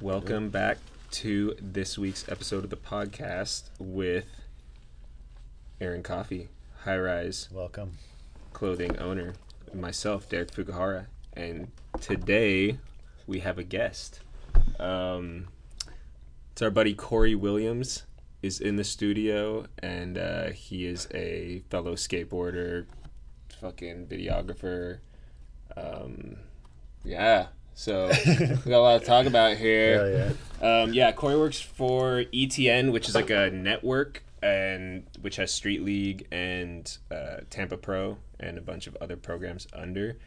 [0.00, 0.78] Welcome back
[1.10, 4.26] to this week's episode of the podcast with
[5.80, 6.48] Aaron Coffee,
[6.84, 7.98] High Rise Welcome.
[8.52, 9.34] clothing owner,
[9.74, 11.06] myself, Derek Fukuhara.
[11.32, 12.78] And today
[13.26, 14.20] we have a guest.
[14.78, 15.48] Um,
[16.52, 18.04] it's our buddy Corey Williams
[18.40, 22.86] is in the studio, and uh, he is a fellow skateboarder,
[23.60, 24.98] fucking videographer.
[25.76, 26.36] Um,
[27.04, 28.34] yeah, so we
[28.70, 29.94] got a lot to talk about here.
[29.94, 30.82] Hell yeah.
[30.82, 35.84] Um, yeah, Corey works for ETN, which is like a network, and which has Street
[35.84, 40.18] League and uh, Tampa Pro and a bunch of other programs under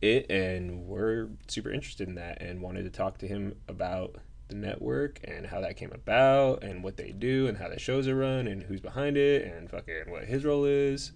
[0.00, 0.30] it.
[0.30, 4.16] And we're super interested in that and wanted to talk to him about
[4.48, 8.08] the network and how that came about and what they do and how the shows
[8.08, 11.12] are run and who's behind it and fucking what his role is.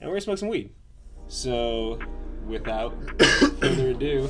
[0.00, 0.70] And we're gonna smoke some weed.
[1.32, 1.98] So,
[2.46, 2.92] without
[3.58, 4.28] further ado,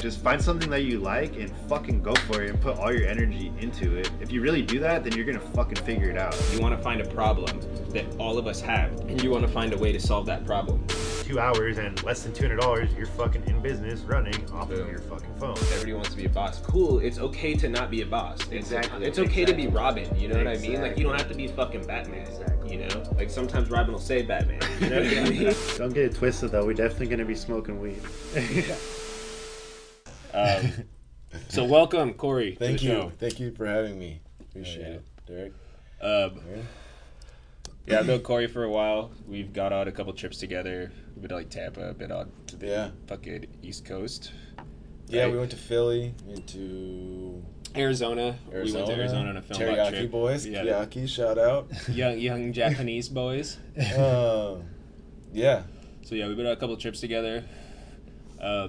[0.00, 3.06] Just find something that you like and fucking go for it and put all your
[3.06, 4.10] energy into it.
[4.20, 6.36] If you really do that, then you're gonna fucking figure it out.
[6.52, 7.60] You want to find a problem
[7.90, 10.44] that all of us have, and you want to find a way to solve that
[10.46, 10.84] problem.
[11.22, 14.80] Two hours and less than two hundred dollars, you're fucking in business running off Boom.
[14.82, 15.56] of your fucking phone.
[15.58, 16.60] Everybody wants to be a boss.
[16.60, 16.98] Cool.
[17.00, 18.40] It's okay to not be a boss.
[18.46, 19.06] It's- Exactly.
[19.06, 20.02] It's okay to be Exactly.
[20.04, 20.18] Robin.
[20.20, 20.80] You know what I mean?
[20.80, 22.26] Like you don't have to be fucking Batman.
[22.26, 22.72] Exactly.
[22.72, 24.60] You know, like sometimes Robin will say Batman.
[24.80, 25.54] You know what I mean?
[25.76, 26.64] Don't get it twisted though.
[26.64, 28.02] We're definitely gonna be smoking weed.
[30.32, 30.72] Um,
[31.48, 32.54] so welcome, Corey.
[32.56, 32.92] Thank to you.
[32.92, 34.20] the Thank you for having me.
[34.40, 34.86] Appreciate yeah.
[34.94, 35.52] it, Derek.
[36.00, 36.68] Um, Aaron?
[37.86, 39.10] Yeah, I've known Corey for a while.
[39.26, 40.92] We've got on a couple trips together.
[41.14, 42.90] We've been to like Tampa, been on to the Yeah.
[43.06, 44.32] fucking East Coast.
[45.08, 45.32] Yeah, Right.
[45.32, 47.42] we went to Philly, went to
[47.76, 48.36] Arizona.
[48.52, 48.64] Arizona.
[48.64, 50.10] We went to Arizona on a film Teriyaki trip.
[50.10, 50.46] boys.
[50.46, 51.68] Yeah, Teriyaki, shout out.
[51.88, 53.56] young young Japanese boys.
[53.98, 54.62] um,
[55.32, 55.62] yeah.
[56.02, 57.44] So yeah, we've been on a couple trips together.
[58.40, 58.68] Uh,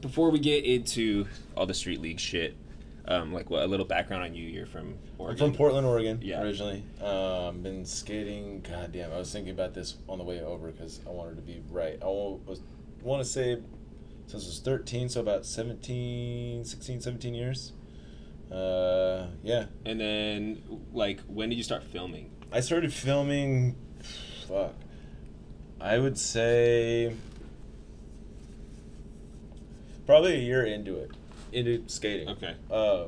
[0.00, 2.56] before we get into all the street league shit,
[3.08, 4.44] um, like what a little background on you.
[4.48, 6.42] You're from I'm from Portland, Oregon, Yeah.
[6.42, 6.84] originally.
[7.02, 8.60] Um, been skating.
[8.68, 11.42] God damn, I was thinking about this on the way over because I wanted to
[11.42, 11.98] be right.
[12.02, 12.60] I was
[13.02, 13.58] want to say
[14.26, 17.72] since I was 13, so about 17, 16, 17 years.
[18.50, 22.30] Uh, yeah, And then, like, when did you start filming?
[22.52, 23.76] I started filming.
[24.46, 24.74] Fuck.
[25.80, 27.14] I would say
[30.06, 31.10] probably a year into it,
[31.52, 32.28] into skating.
[32.30, 32.54] Okay.
[32.70, 33.04] Uh,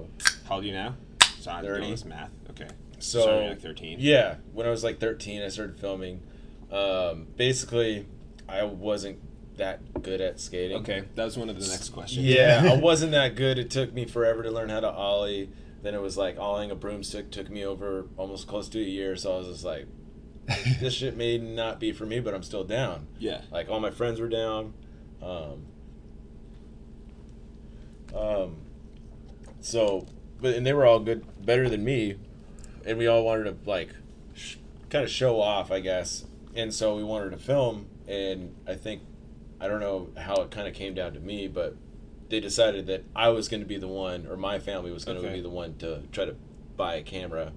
[0.49, 0.97] How old are you now?
[1.41, 1.81] So I'm 30.
[1.81, 2.31] doing this math.
[2.51, 2.69] Okay.
[2.99, 3.99] so like thirteen.
[4.01, 6.23] Yeah, when I was like 13, I started filming.
[6.71, 8.07] Um, basically,
[8.49, 9.19] I wasn't
[9.57, 10.79] that good at skating.
[10.79, 12.25] Okay, that was one of the next questions.
[12.25, 13.59] Yeah, I wasn't that good.
[13.59, 15.51] It took me forever to learn how to ollie.
[15.83, 19.17] Then it was like ollieing a broomstick took me over almost close to a year.
[19.17, 19.87] So I was just like,
[20.81, 23.07] this shit may not be for me, but I'm still down.
[23.19, 23.43] Yeah.
[23.53, 24.73] Like all my friends were down.
[25.23, 25.67] Um,
[28.15, 28.57] um,
[29.61, 30.07] so,
[30.41, 32.17] but and they were all good, better than me,
[32.85, 33.91] and we all wanted to like,
[34.35, 34.57] sh-
[34.91, 36.25] kind of show off, I guess.
[36.55, 39.03] And so we wanted to film, and I think,
[39.61, 41.77] I don't know how it kind of came down to me, but
[42.29, 45.21] they decided that I was going to be the one, or my family was going
[45.21, 45.37] to Okay.
[45.37, 46.37] be the one to try to
[46.77, 47.53] buy a camera.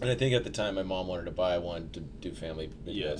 [0.00, 2.70] And I think at the time my mom wanted to buy one to do family
[2.84, 3.16] Yeah.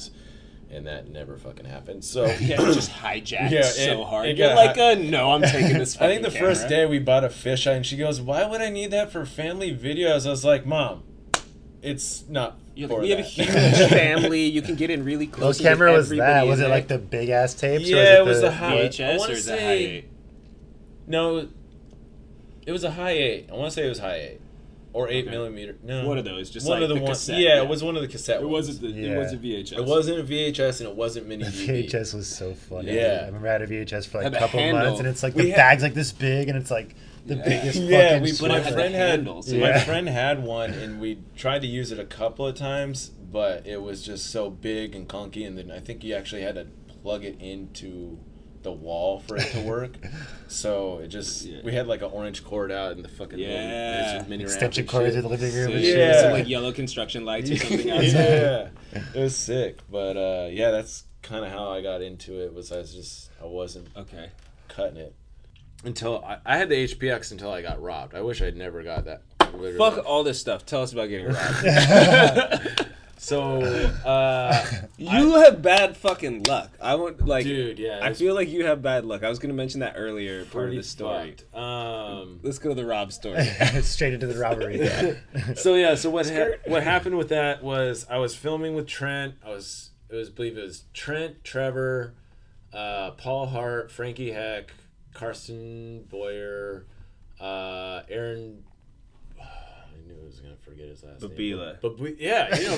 [0.75, 2.05] Videos, and that never fucking happened.
[2.05, 4.29] So Yeah, it just hijacked Yeah, so hard.
[4.29, 5.97] it You're got like, hi- uh, no, I'm taking this.
[6.01, 8.61] I think the fucking first day we bought a fisheye, and she goes, "Why would
[8.61, 11.03] I need that for family videos?" I was like, "Mom,
[11.83, 13.49] it's not You're for like, we have a huge
[13.91, 14.45] family.
[14.45, 15.59] You can get in really close.
[15.59, 16.47] What camera was that?
[16.47, 17.89] Was it like the big ass tapes?
[17.89, 20.09] Yeah, or it was the the high- VHS wanna or is it high eight?
[21.07, 21.49] no,
[22.67, 23.49] it was a high eight.
[23.51, 24.41] I want to say it was high eight
[24.95, 25.31] or eight Okay.
[25.33, 25.77] millimeter.
[25.83, 27.19] No, One of those, just one like of the, the ones.
[27.19, 27.63] cassette, yeah, yeah.
[27.63, 28.41] it was one of the cassette.
[28.41, 28.69] It ones.
[28.69, 29.05] wasn't the.
[29.13, 29.73] It wasn't VHS.
[29.79, 31.91] It wasn't a VHS, and it wasn't mini The DV.
[31.91, 32.95] VHS was so funny.
[32.95, 33.19] Yeah.
[33.23, 34.85] I remember I had a VHS for like Had a couple handle.
[34.85, 36.95] months, and it's like We the had- bag's like this big, and it's like
[37.27, 37.43] the Yeah.
[37.45, 37.79] biggest.
[37.83, 38.65] Yeah, fucking we But my it had switch.
[38.65, 41.99] the friend had handle, so my friend had one, and we tried to use it
[41.99, 45.81] a couple of times, but it was just so big and clunky, and then I
[45.81, 46.67] think you actually had to
[47.03, 48.19] plug it into
[48.65, 49.93] the wall for it to work.
[50.49, 51.59] so it just Yeah.
[51.63, 54.17] we had like an orange cord out in the fucking Yeah.
[54.19, 55.69] it's a mini extension and cords in the living room.
[55.69, 55.99] So and you shit.
[56.07, 56.33] had some, Yeah.
[56.33, 58.13] like yellow construction lights or something outside.
[58.13, 58.69] yeah,
[59.15, 62.53] it was sick, but uh, yeah, that's kind of how I got into it.
[62.53, 64.31] Was I was just I wasn't Okay.
[64.69, 65.15] cutting it
[65.85, 68.15] until I, I had the HPX until I got robbed.
[68.15, 69.23] I wish I'd never got that.
[69.53, 69.77] literally.
[69.79, 70.65] Fuck all this stuff.
[70.67, 72.87] Tell us about getting robbed.
[73.25, 73.63] So,
[74.05, 74.65] uh,
[74.99, 76.71] you have bad fucking luck.
[76.79, 79.25] I want like, dude, yeah, I feel like you have bad luck.
[79.25, 81.31] I was gonna mention that earlier part of the story.
[81.31, 81.57] fucked.
[81.57, 83.43] Um, Let's go to the Rob story.
[83.81, 84.91] Straight into the robbery.
[85.57, 89.37] so yeah, so what ha- what happened with that was I was filming with Trent.
[89.43, 92.15] I was it was I believe it was Trent, Trevor,
[92.75, 94.75] uh, Paul Hart, Frankie Heck,
[95.15, 96.85] Carson Boyer,
[97.41, 98.65] uh, Aaron
[100.35, 101.67] I was gonna forget his last Babila.
[101.67, 101.77] name.
[101.81, 102.77] But we, yeah, you know,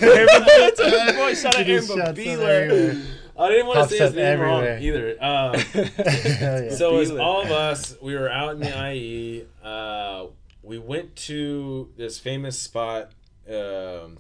[1.17, 3.07] Boy, shout out He Aaron just shouts Babila.
[3.39, 4.75] I didn't want to say his name everywhere.
[4.75, 5.17] wrong either.
[5.21, 5.55] Um,
[6.39, 6.71] yeah.
[6.75, 7.97] so it was all of us.
[8.03, 9.47] We were out in the IE.
[9.63, 10.27] Uh,
[10.63, 13.13] we went to this famous spot.
[13.49, 14.19] Um,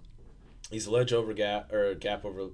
[0.71, 2.49] he's ledge over gap or gap over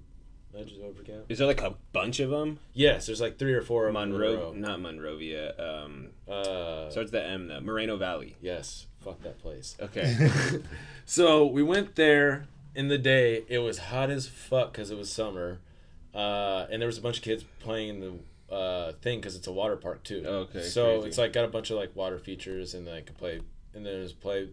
[0.52, 1.24] ledge over gap.
[1.28, 2.58] Is there like a bunch of them?
[2.72, 4.52] Yes, there's like three or four of them in a Monro, row.
[4.52, 5.54] not Monrovia.
[5.58, 7.60] Um, Uh, starts the M though.
[7.60, 8.36] Moreno Valley.
[8.40, 9.76] yes, fuck that place.
[9.80, 10.30] Okay.
[11.04, 13.44] So we went there in the day.
[13.48, 15.58] It was hot as fuck because it was summer,
[16.14, 19.52] uh, and there was a bunch of kids playing the uh, thing because it's a
[19.52, 20.22] water park too.
[20.24, 21.08] Okay, So crazy.
[21.08, 23.40] it's like got a bunch of like water features and like a play,
[23.74, 24.48] and then there's play.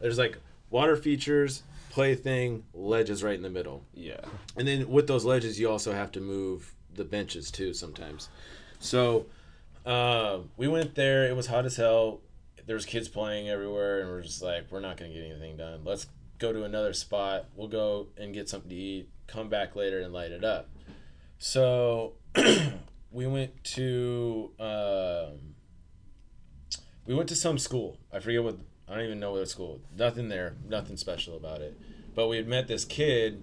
[0.00, 0.38] There's like
[0.70, 4.20] water features, play thing, ledges right in the middle, yeah.
[4.56, 8.28] and then with those ledges you also have to move the benches too sometimes.
[8.78, 9.26] So
[9.84, 11.28] uh, we went there.
[11.28, 12.20] It was hot as hell.
[12.68, 15.80] There's kids playing everywhere, and we're just like, we're not gonna get anything done.
[15.84, 16.06] Let's
[16.38, 17.46] go to another spot.
[17.56, 19.08] We'll go and get something to eat.
[19.26, 20.68] Come back later and light it up.
[21.38, 22.12] So
[23.10, 25.54] we went to um,
[27.06, 27.98] we went to some school.
[28.12, 29.80] I forget what I don't even know what school.
[29.96, 30.56] Nothing there.
[30.68, 31.80] Nothing special about it.
[32.14, 33.42] But we had met this kid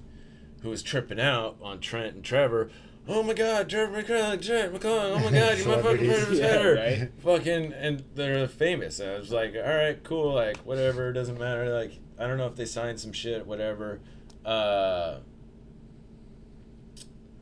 [0.62, 2.69] who was tripping out on Trent and Trevor.
[3.07, 5.16] Oh my God, Trevor McClung, Trent McClung.
[5.16, 6.18] Oh my God, you're my fucking Celebrities.
[6.18, 6.74] favorite Yeah, ever.
[6.75, 7.12] right?
[7.24, 9.00] Fucking, and they're famous.
[9.00, 11.72] And I was like, all right, cool, like whatever, doesn't matter.
[11.72, 14.00] Like I don't know if they signed some shit, whatever.
[14.44, 15.19] Uh,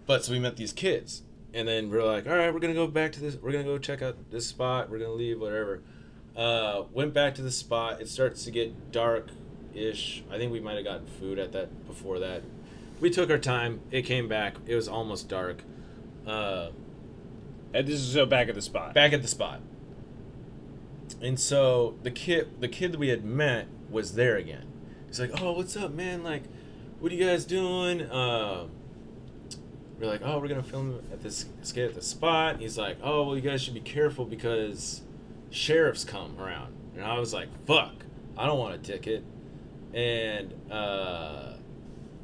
[0.06, 1.22] but so we met these kids,
[1.54, 3.36] and then we're like, all right, we're gonna go back to this.
[3.38, 4.90] We're gonna go check out this spot.
[4.90, 5.82] We're gonna leave, whatever.
[6.36, 8.02] Uh, went back to the spot.
[8.02, 9.30] It starts to get dark
[9.74, 10.24] ish.
[10.30, 12.44] I think we might have gotten food at that before that.
[13.04, 13.82] We took our time.
[13.92, 14.56] It came back.
[14.66, 15.62] It was almost dark.
[16.26, 16.70] Uh,
[17.74, 18.94] And this is so back at the spot.
[18.94, 19.60] back at the spot.
[21.22, 24.68] And so the kid, the kid that we had met, was there again.
[25.08, 26.24] He's like, "Oh, what's up, man?
[26.24, 26.44] Like,
[27.02, 28.68] what are you guys doing?" Uh,
[30.00, 33.24] we're like, "Oh, we're gonna film at this skate at the spot." He's like, "Oh,
[33.28, 35.02] well, you guys should be careful because
[35.50, 38.06] sheriffs come around." And I was like, "Fuck,
[38.38, 39.26] I don't want a ticket."
[39.94, 41.53] And uh,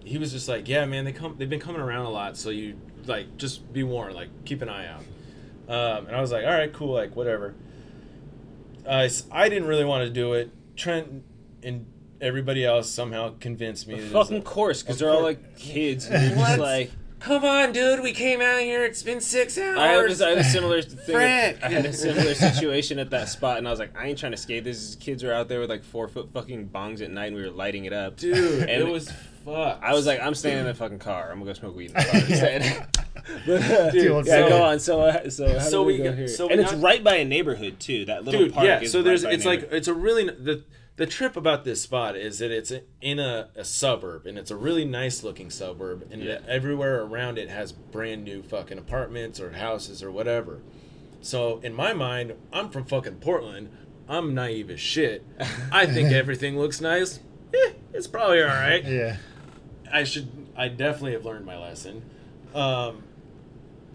[0.03, 1.35] he was just like, "Yeah, man, they come.
[1.37, 2.75] They've been coming around a lot, so you
[3.05, 4.15] like just be warned.
[4.15, 5.01] Like, keep an eye out."
[5.67, 7.53] Um, and I was like, all right, cool, like whatever.
[8.87, 10.49] Uh, s- I didn't really want to do it.
[10.75, 11.23] Trent
[11.61, 11.85] and
[12.21, 13.95] everybody else somehow convinced me.
[13.95, 16.07] Of It fucking like, course, because they're all like kids.
[16.07, 16.47] And you're What?
[16.47, 18.85] just like, Come on, dude, we came out here.
[18.85, 19.77] It's been six hours.
[19.77, 21.15] I had, this, I had a similar thing.
[21.15, 21.59] Frick.
[21.61, 24.31] I had a similar situation at that spot, and I was like, I ain't trying
[24.31, 24.63] to skate.
[24.63, 27.41] These kids are out there with like four foot fucking bongs at night, and we
[27.43, 28.15] were lighting it up.
[28.15, 29.11] dude, And it was
[29.53, 29.83] fucked.
[29.83, 31.29] I was like, I'm staying in the fucking car.
[31.31, 32.87] I'm gonna go smoke weed in the car instead.
[33.45, 34.79] but, uh, Dude, yeah, so- go on.
[34.79, 36.27] So, uh, so, how So did we, we go got- here?
[36.27, 38.05] so and we it's right by a neighborhood too.
[38.05, 38.65] That little dude park.
[38.65, 40.63] yeah is so right there's by a it's like it's a really the
[40.97, 44.55] the trip about this spot is that it's in a, a suburb and it's a
[44.57, 46.39] really nice looking suburb and Yeah.
[46.45, 50.59] everywhere around it has brand new fucking apartments or houses or whatever
[51.21, 53.69] so in my mind i'm from fucking portland
[54.09, 55.23] i'm naive as shit
[55.71, 57.19] i think everything looks nice
[57.53, 59.15] eh, it's probably all right Yeah.
[59.91, 60.29] I should.
[60.55, 62.03] I definitely have learned my lesson.
[62.53, 63.03] Um,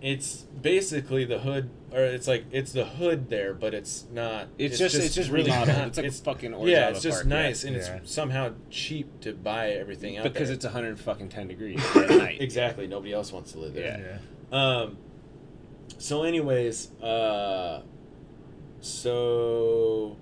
[0.00, 4.48] it's basically the hood, or it's like it's the hood there, but it's not.
[4.58, 5.68] It's, just, it's just remodeled.
[5.68, 7.42] not- It's like a fucking yeah, it's just park, yeah.
[7.42, 7.96] nice, and Yeah.
[7.96, 10.56] it's somehow cheap to buy everything out because there.
[10.56, 12.40] it's 100 fucking 10 degrees at night.
[12.40, 14.20] exactly nobody else wants to live there.
[14.52, 14.56] Yeah.
[14.58, 14.98] Um.
[15.98, 17.82] So, anyways, uh,
[18.80, 20.16] so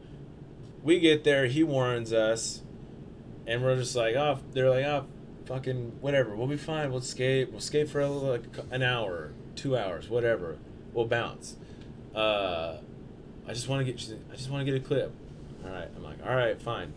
[0.83, 1.47] we get there.
[1.47, 2.62] He warns us,
[3.47, 5.07] and we're just like, oh, they're like, oh,
[5.47, 6.35] fucking whatever.
[6.35, 6.91] We'll be fine.
[6.91, 7.51] We'll skate.
[7.51, 10.59] We'll skate for like an hour, two hours, whatever.
[10.93, 11.57] We'll bounce.
[12.15, 12.79] Uh,
[13.47, 14.03] I just want to get.
[14.31, 15.13] I just want to get a clip.
[15.65, 15.89] All right.
[15.97, 16.93] I'm like, all right, fine.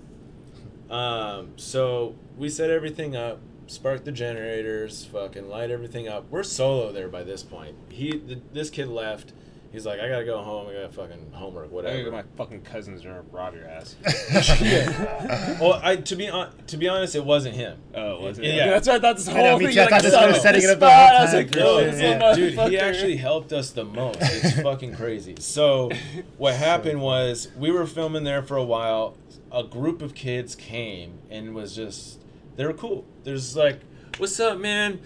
[0.89, 6.25] Um, so we set everything up, spark the generators, fucking light everything up.
[6.29, 7.75] We're solo there by this point.
[7.89, 9.33] He, th- this kid left.
[9.75, 10.69] He's like, I gotta go home.
[10.69, 11.97] I got fucking homework, I whatever.
[11.97, 13.97] gotta get my fucking cousins and rob your ass.
[14.61, 15.59] Yeah.
[15.59, 17.77] well, I to be on, to be honest, it wasn't him.
[17.93, 18.45] Oh, was it?
[18.45, 18.69] Yeah.
[18.69, 19.81] That's what I thought this I whole know, me thing too.
[19.81, 21.13] I thought this was up setting it up the spot.
[21.15, 22.35] I was like, yo, this Yeah.
[22.35, 24.17] Dude, he actually helped us the most.
[24.21, 25.35] It's fucking crazy.
[25.39, 25.91] So,
[26.37, 29.17] what happened was we were filming there for a while.
[29.51, 32.21] A group of kids came and was just
[32.55, 33.03] they were cool.
[33.25, 33.81] There's like,
[34.19, 35.01] "What's up, man?"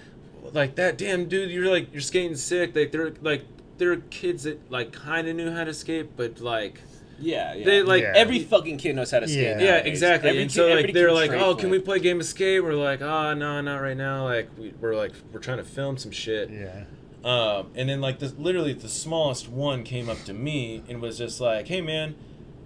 [0.53, 2.75] Like that damn dude, you're like you're skating sick.
[2.75, 3.45] Like they're like
[3.79, 6.81] they're kids that like kind of knew how to skate, but like
[7.19, 7.65] Yeah, yeah.
[7.65, 8.13] they like Yeah.
[8.15, 9.57] every fucking kid knows how to skate.
[9.57, 9.59] Yeah.
[9.59, 10.29] yeah, exactly.
[10.29, 12.25] Every and kid- so like they're like, "Oh, can it." we play a game of
[12.25, 15.63] skate?" We're like, "Oh, no, not right now." Like we, we're like we're trying to
[15.63, 16.50] film some shit.
[16.51, 16.83] Yeah.
[17.24, 21.17] Um, and then like this, literally the smallest one came up to me and was
[21.17, 22.15] just like, "Hey man,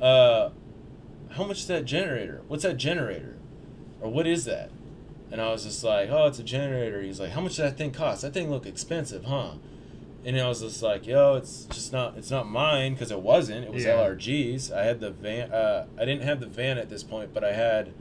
[0.01, 0.50] uh,
[1.32, 2.41] how much is that generator?
[2.48, 3.38] What's that generator?"
[4.01, 4.70] or what is that?
[5.32, 7.01] And I was just like, oh, it's a generator.
[7.01, 8.22] He's like, how much does that thing cost?
[8.22, 9.53] That thing look expensive, huh?
[10.25, 13.65] And I was just like, yo, it's just not, it's not mine because it wasn't.
[13.65, 13.98] It was Yeah.
[13.98, 14.72] LRG's.
[14.72, 15.51] I had the van.
[15.51, 17.94] Uh, I didn't have the van at this point, but I had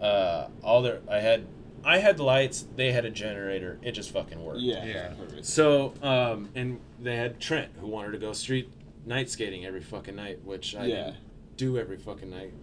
[0.00, 1.00] uh, all their.
[1.10, 1.46] I had,
[1.84, 2.66] I had the lights.
[2.76, 3.78] They had a generator.
[3.82, 4.60] It just fucking worked.
[4.60, 4.84] Yeah.
[4.84, 5.08] Yeah.
[5.18, 5.46] Perfect.
[5.46, 8.70] So, um, and they had Trent who wanted to go street
[9.06, 10.96] night skating every fucking night, which I Yeah.
[11.04, 11.16] didn't
[11.56, 12.52] do every fucking night.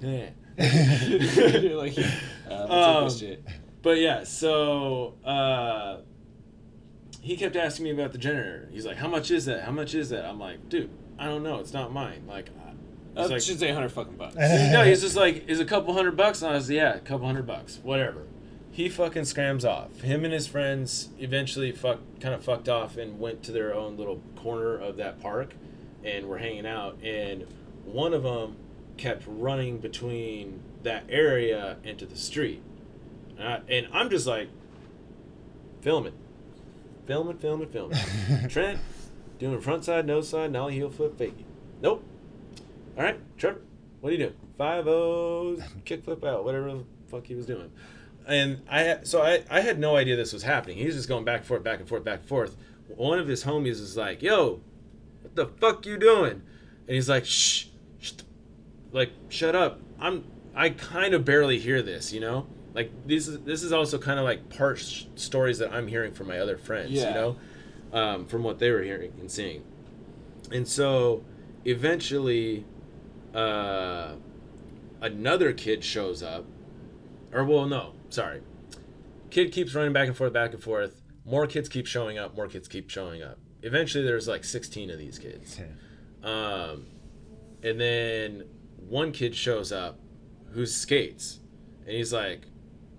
[0.00, 0.30] Yeah.
[0.58, 2.02] You're like, uh,
[2.48, 3.44] let's Um, take this shit.
[3.82, 5.98] But yeah, so uh,
[7.24, 8.68] he kept asking me about the generator.
[8.72, 9.62] He's like, "How much is that?
[9.64, 11.58] How much is that?" I'm like, "Dude, I don't know.
[11.58, 14.34] It's not mine." Like, I- I he's like, should say hundred fucking bucks.
[14.38, 17.26] no, he's just like, "Is a couple hundred bucks?" And I was, "Yeah, a couple
[17.26, 18.22] hundred bucks, whatever."
[18.70, 20.00] He fucking scrams off.
[20.00, 23.96] Him and his friends eventually fuck, kind of fucked off and went to their own
[23.96, 25.54] little corner of that park,
[26.02, 26.98] and were hanging out.
[27.02, 27.46] And
[27.84, 28.56] one of them
[28.96, 32.62] kept running between that area into the street,
[33.38, 34.48] and, I, and I'm just like,
[35.80, 36.14] film it,
[37.06, 37.92] film it, film it, film.
[38.48, 38.80] Trent
[39.38, 41.44] doing front side, nose side, nollie heel flip, fakie.
[41.80, 42.04] Nope.
[42.96, 43.60] All right, Trevor,
[44.00, 44.34] what are you doing?
[44.56, 47.70] Five O's, kick flip out, whatever the fuck he was doing.
[48.26, 50.78] And I, so I, I had no idea this was happening.
[50.78, 52.56] He was just going back and forth, back and forth, back and forth.
[52.88, 54.60] One of his homies is like, "Yo,
[55.22, 56.42] what the fuck you doing?"
[56.86, 57.66] And he's like, "Shh,
[57.98, 58.12] shh
[58.92, 62.46] like shut up." I'm, I kind of barely hear this, you know.
[62.74, 66.12] Like this is this is also kind of like part sh- stories that I'm hearing
[66.12, 67.36] from my other friends, you know,
[67.92, 69.62] um, from what they were hearing and seeing.
[70.50, 71.24] And so
[71.64, 72.64] eventually,
[73.34, 74.14] uh,
[75.00, 76.44] another kid shows up.
[77.32, 78.42] Or, well, no, sorry.
[79.30, 81.00] Kid keeps running back and forth, back and forth.
[81.24, 83.38] More kids keep showing up, more kids keep showing up.
[83.62, 85.58] Eventually, there's like 16 of these kids.
[86.22, 86.86] Um,
[87.62, 88.44] and then
[88.76, 89.98] one kid shows up
[90.52, 91.40] who skates.
[91.86, 92.42] And he's like,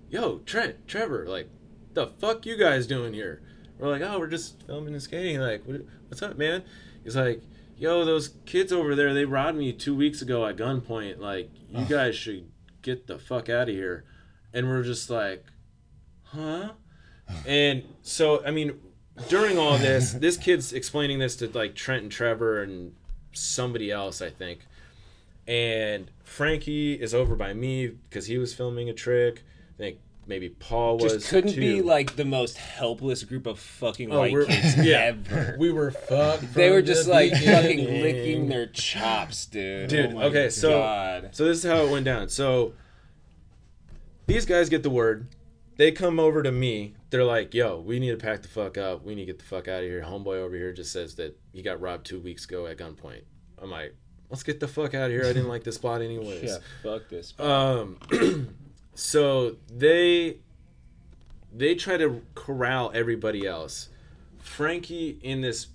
[0.08, 1.48] Yo, Trent, Trevor, like,
[1.94, 3.42] the fuck you guys doing here?
[3.78, 5.40] We're like, oh, we're just filming and skating.
[5.40, 6.62] Like, what, what's up, man?
[7.02, 7.42] He's like,
[7.76, 11.18] yo, those kids over there, they robbed me two weeks ago at gunpoint.
[11.18, 12.50] Like, you guys should
[12.82, 14.04] get the fuck out of here.
[14.52, 15.44] And we're just like,
[16.24, 16.72] huh?
[17.44, 18.78] And so, I mean,
[19.28, 22.94] during all this, this kid's explaining this to like Trent and Trevor and
[23.32, 24.60] somebody else, I think.
[25.48, 29.42] And Frankie is over by me because he was filming a trick.
[29.76, 31.12] I think maybe Paul was.
[31.14, 34.98] Just couldn't be like the most helpless group of fucking Oh, white kids yeah.
[35.14, 35.56] ever.
[35.58, 36.54] We were fucked.
[36.54, 39.88] they were the just like fucking licking their chops, dude.
[39.90, 41.28] Dude, Oh okay, so God.
[41.32, 42.28] so this is how it went down.
[42.28, 42.72] So
[44.26, 45.28] these guys get the word.
[45.76, 46.94] They come over to me.
[47.10, 49.04] They're like, "Yo, we need to pack the fuck up.
[49.04, 51.38] We need to get the fuck out of here." Homeboy over here just says that
[51.52, 53.22] he got robbed two weeks ago at gunpoint.
[53.60, 53.94] I'm like,
[54.30, 55.24] "Let's get the fuck out of here.
[55.24, 57.34] I didn't like this spot anyways." yeah, fuck this.
[57.38, 57.98] Um,
[58.96, 60.38] so they
[61.54, 63.88] they try to corral everybody else.
[64.40, 65.68] Frankie in this,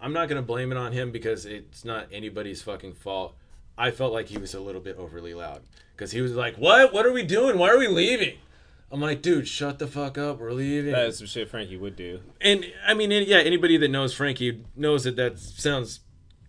[0.00, 3.34] I'm not gonna blame it on him because it's not anybody's fucking fault.
[3.78, 5.62] I felt like he was a little bit overly loud
[5.96, 6.92] because he was like, "What?
[6.92, 7.58] What are we doing?
[7.58, 8.36] Why are we leaving?"
[8.92, 10.38] I'm like, "Dude, shut the fuck up.
[10.38, 12.20] We're leaving." That's some shit Frankie would do.
[12.40, 16.00] and I mean, yeah, anybody that knows Frankie knows that that sounds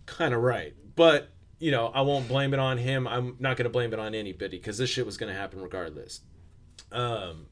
[0.04, 0.74] kind of right.
[0.94, 1.30] But
[1.62, 3.06] you know, I won't blame it on him.
[3.06, 5.60] I'm not going to blame it on anybody because this shit was going to happen
[5.60, 6.22] regardless.
[6.90, 7.46] Um,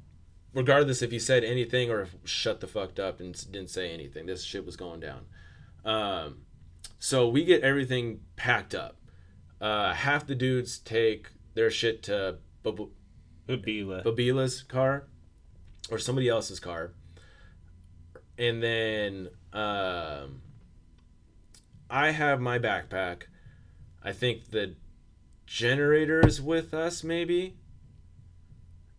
[0.52, 4.26] regardless if he said anything or if shut the fucked up and didn't say anything,
[4.26, 5.26] this shit was going down.
[5.84, 6.38] Um,
[6.98, 8.96] so we get everything packed up.
[9.60, 14.02] Uh, half the dudes take their shit to Babila.
[14.02, 15.06] Babila's car
[15.88, 16.94] or somebody else's car.
[18.36, 20.42] And then um,
[21.88, 23.22] I have my backpack.
[24.02, 24.74] I think the
[25.46, 27.56] generator is with us, maybe.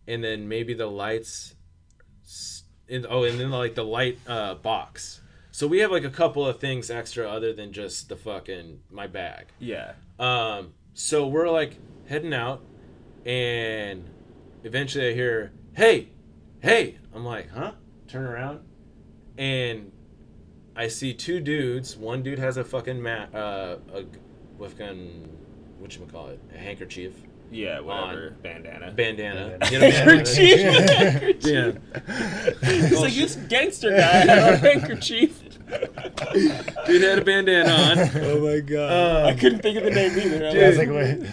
[0.06, 1.54] And then maybe the lights.
[2.88, 5.22] And, oh, and then like the light uh, box.
[5.52, 9.06] So we have like a couple of things extra other than just the fucking my
[9.06, 9.48] bag.
[9.58, 9.92] Yeah.
[10.18, 11.76] Um, so we're like
[12.08, 12.64] heading out,
[13.26, 14.08] and
[14.64, 16.08] eventually I hear, "Hey,
[16.60, 17.72] hey!" I'm like, "Huh?"
[18.08, 18.60] Turn around,
[19.36, 19.92] and
[20.74, 21.98] I see two dudes.
[21.98, 24.04] One dude has a fucking mat, uh, a
[24.58, 25.28] fucking
[25.78, 27.12] what you call it, a handkerchief,
[27.50, 28.36] Yeah, whatever.
[28.42, 28.92] Bandana.
[28.92, 29.58] bandana.
[29.58, 29.70] Bandana.
[29.70, 31.44] You know, Handkerchief.
[31.44, 32.70] yeah.
[32.70, 35.40] He's like, this gangster guy had a handkerchief.
[36.86, 37.98] Dude had a bandana on.
[38.22, 39.24] Oh my god.
[39.24, 40.46] Um, I couldn't think of the name either.
[40.48, 41.30] I'm I was like, like, wait.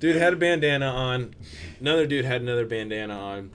[0.00, 1.34] Dude had a bandana on.
[1.80, 3.50] Another dude had another bandana on.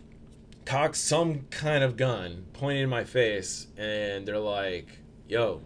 [0.65, 4.99] Cocked some kind of gun, pointing in my face, and they're like,
[5.29, 5.61] "Yo,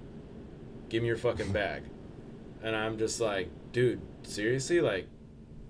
[0.90, 1.84] give me your fucking bag."
[2.64, 4.82] And I'm just like, "Dude, seriously?
[4.82, 5.08] Like,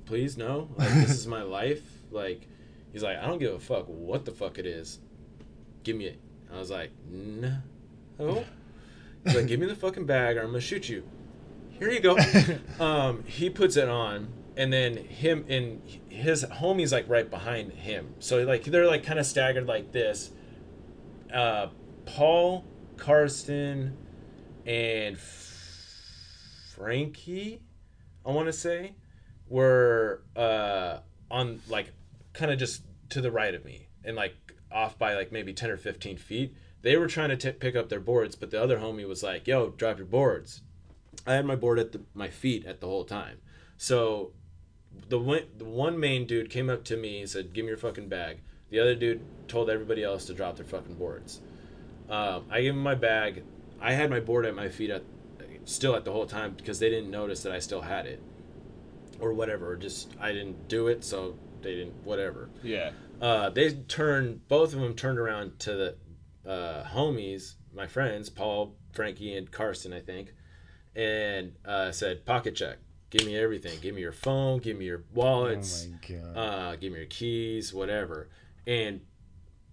[0.05, 0.69] please no.
[0.75, 1.83] Like, this is my life.
[2.11, 2.47] Like,
[2.91, 4.99] He's like, I don't give a fuck what the fuck it is.
[5.83, 6.19] Give me it.
[6.53, 7.57] I was like, no.
[8.19, 8.43] Oh,
[9.23, 11.03] he's like, give me the fucking bag or I'm gonna shoot you.
[11.79, 12.17] Here you go.
[12.79, 18.13] um, he puts it on, and then him and his homie's like right behind him.
[18.19, 20.31] So like they're like kind of staggered like this.
[21.33, 21.67] Uh,
[22.05, 22.65] Paul,
[22.97, 23.97] Karsten,
[24.65, 25.17] and
[26.81, 27.61] Frankie,
[28.25, 28.95] I want to say,
[29.47, 30.97] were uh,
[31.29, 31.91] on like
[32.33, 34.33] kind of just to the right of me and like
[34.71, 36.55] off by like maybe 10 or 15 feet.
[36.81, 39.45] They were trying to t- pick up their boards, but the other homie was like,
[39.45, 40.61] yo, drop your boards.
[41.27, 43.37] I had my board at the, my feet at the whole time.
[43.77, 44.31] So
[45.07, 47.77] the one, the one main dude came up to me and said, give me your
[47.77, 48.39] fucking bag.
[48.71, 51.41] The other dude told everybody else to drop their fucking boards.
[52.09, 53.43] Um, I gave him my bag.
[53.79, 55.03] I had my board at my feet at
[55.71, 58.21] still at the whole time because they didn't notice that I still had it
[59.19, 59.71] or whatever.
[59.71, 62.49] Or just I didn't do it, so they didn't whatever.
[62.63, 62.91] Yeah.
[63.21, 65.73] Uh, they turned both of them turned around to
[66.43, 70.33] the uh, homies, my friends, Paul, Frankie, and Karsten, I think,
[70.95, 72.77] and uh, said, "Pocket check.
[73.11, 73.77] Give me everything.
[73.81, 74.59] Give me your phone.
[74.59, 75.87] Give me your Oh wallets.
[75.87, 76.37] my god.
[76.37, 78.29] uh, give me your keys, whatever."
[78.65, 79.01] And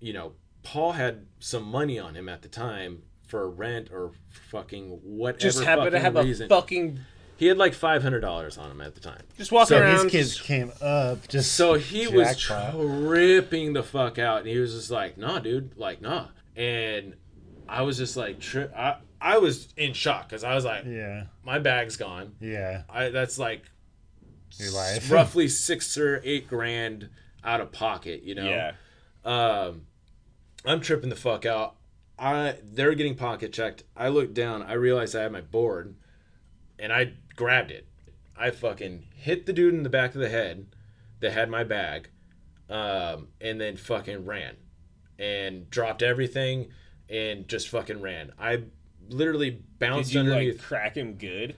[0.01, 4.11] you know, Paul had some money on him at the time for rent or
[4.51, 5.39] fucking whatever.
[5.39, 6.47] Just happened to fucking have reason.
[6.47, 6.99] a fucking.
[7.37, 9.23] He had like five hundred dollars on him at the time.
[9.37, 10.03] Just walking So around.
[10.11, 12.73] His kids came up just So he was jackpot.
[12.75, 17.15] tripping the fuck out, and he was just like, "Nah, dude, like, nah." And
[17.69, 21.25] I was just like, tri- I I was in shock because I was like, yeah,
[21.45, 22.35] my bag's gone.
[22.41, 22.83] yeah.
[22.91, 23.63] I that's like
[24.59, 25.09] Your life.
[25.11, 27.09] roughly six or eight grand
[27.45, 28.49] out of pocket, you know.
[28.49, 28.73] Yeah.
[29.25, 29.83] Um,
[30.65, 31.77] I'm tripping the fuck out.
[32.19, 33.85] I they're getting pocket checked.
[33.97, 34.63] I looked down.
[34.63, 35.95] I realized I had my board,
[36.79, 37.87] and I grabbed it.
[38.37, 40.67] I fucking hit the dude in the back of the head
[41.21, 42.09] that had my bag,
[42.69, 44.57] um, and then fucking ran,
[45.19, 46.69] and dropped everything,
[47.09, 48.33] and just fucking ran.
[48.39, 48.65] I
[49.09, 50.59] literally bounced Did you underneath.
[50.59, 51.57] like crack him good?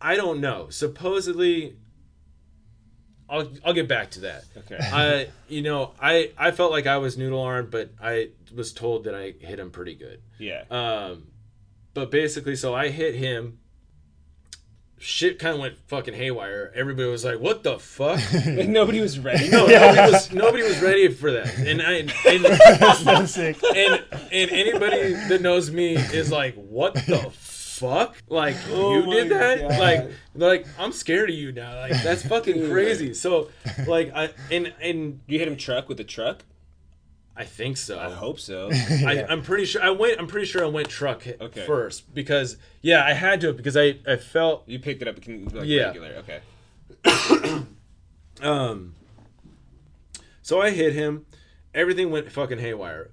[0.00, 0.68] I don't know.
[0.70, 1.76] Supposedly,
[3.28, 4.44] I'll I'll get back to that.
[4.58, 4.78] Okay.
[4.80, 9.04] I you know I I felt like I was noodle armed, but I was told
[9.04, 10.20] that I hit him pretty good.
[10.38, 10.64] yeah.
[10.70, 11.28] Um,
[11.94, 13.58] but basically, so I hit him.
[14.98, 16.72] Shit kind of went fucking haywire.
[16.74, 19.48] Everybody was like, "What the fuck?" Like nobody was ready.
[19.50, 21.56] No, nobody was nobody was ready for that.
[21.58, 23.62] And I and, so sick.
[23.62, 27.30] and and anybody that knows me is like, "What the
[27.78, 28.16] fuck?
[28.28, 29.60] Like Oh you did that?
[29.60, 29.78] God.
[29.78, 31.76] Like like I'm scared of you now.
[31.76, 33.50] Like that's fucking crazy." So
[33.86, 36.44] like I and and You hit him truck with a truck?
[37.36, 37.98] I think so.
[37.98, 38.70] I hope so.
[38.72, 40.20] I, I'm pretty sure I went.
[40.20, 41.66] I'm pretty sure I went truck hit Okay.
[41.66, 45.16] first because yeah, I had to because I I felt You picked it up
[45.52, 45.86] like Yeah.
[45.88, 46.22] regular.
[46.22, 46.40] Okay.
[48.42, 48.94] um.
[50.42, 51.26] So I hit him.
[51.74, 53.10] Everything went fucking haywire.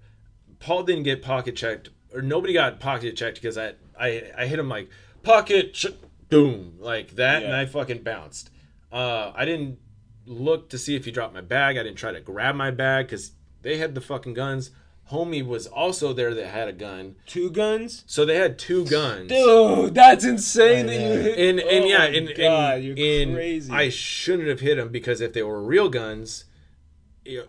[0.59, 4.59] Paul didn't get pocket checked, or nobody got pocket checked because I I I hit
[4.59, 4.89] him like
[5.23, 5.87] pocket ch-
[6.29, 8.49] boom like that, and I fucking bounced.
[8.91, 9.77] Uh, I didn't
[10.25, 11.77] look to see if he dropped my bag.
[11.77, 14.71] I didn't try to grab my bag because they had the fucking guns.
[15.11, 18.03] Homie was also there that had a gun, Two guns?
[18.07, 19.27] so they had two guns.
[19.29, 21.37] Dude, that's insane that you hit.
[21.37, 23.71] and and Oh yeah, and, God, and, you're and crazy.
[23.73, 26.45] I shouldn't have hit him because if they were real guns,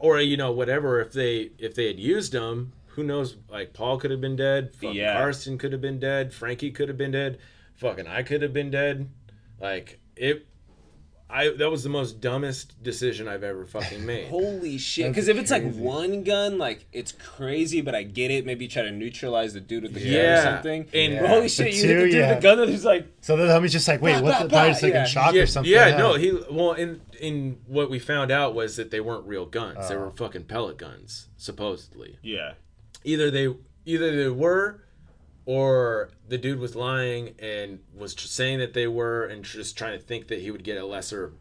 [0.01, 3.37] or you know whatever, if they if they had used them, who knows?
[3.51, 5.15] Like Paul could have been dead, fucking Yeah.
[5.15, 7.39] Karsten could have been dead, Frankie could have been dead,
[7.75, 9.09] fucking I could have been dead.
[9.61, 10.47] Like it,
[11.31, 14.29] I that was the most dumbest decision I've ever fucking made.
[14.29, 15.09] Holy shit!
[15.09, 18.45] Because if it's like one gun, like it's crazy, but I get it.
[18.45, 20.89] Maybe try to neutralize the dude with the gun or something.
[20.93, 22.29] And- But holy shit, But you hit the dude yeah.
[22.35, 24.31] with the gun, and he's like, So the homie's just like, wait, Bah, what?
[24.33, 25.01] bah, The, probably bah, just like yeah.
[25.01, 25.73] in shock yeah, or something.
[25.73, 29.47] yeah, no, he well, in in what we found out was that they weren't real
[29.47, 30.01] guns; they Oh.
[30.01, 32.19] were fucking pellet guns, supposedly.
[32.23, 32.55] yeah,
[33.05, 34.83] either they either they were
[35.45, 39.99] or the dude was lying and was tr- saying that they were and just trying
[39.99, 41.33] to think that he would get a lesser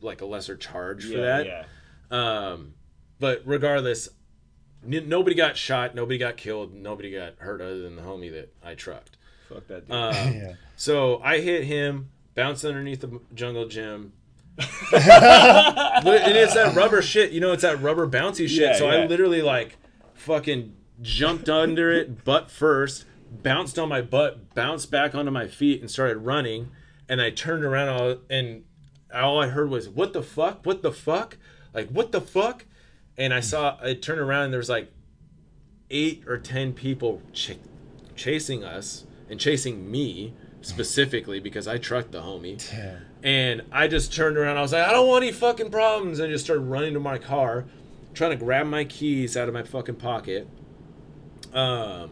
[0.00, 1.64] like a lesser charge for yeah, that yeah.
[2.50, 2.74] um
[3.18, 4.08] but regardless
[4.84, 8.52] n- nobody got shot nobody got killed nobody got hurt other than the homie that
[8.64, 9.16] i trucked
[9.48, 9.94] Fuck that dude.
[9.96, 10.52] um, yeah.
[10.76, 14.12] so i hit him bounced underneath the jungle gym
[14.58, 18.72] and it's that rubber shit, you know, it's that rubber bouncy shit.
[18.72, 19.78] Yeah, so I literally like
[20.14, 25.80] fucking jumped under it butt first, bounced on my butt, bounced back onto my feet,
[25.80, 26.70] and started running.
[27.08, 28.64] And I turned around and
[29.12, 30.64] all I heard was, "What the fuck?
[30.64, 31.36] What the fuck?
[31.74, 32.64] Like what the fuck?"
[33.18, 34.90] And I saw I turned around and there was like
[35.90, 37.58] eight or ten people ch-
[38.16, 42.58] chasing us and chasing me specifically because I trucked the homie.
[43.22, 44.56] And I just turned around.
[44.56, 46.18] I was like, I don't want any fucking problems.
[46.18, 47.66] And I just started running to my car.
[48.14, 50.48] trying to grab my keys out of my fucking pocket.
[51.52, 52.10] Um,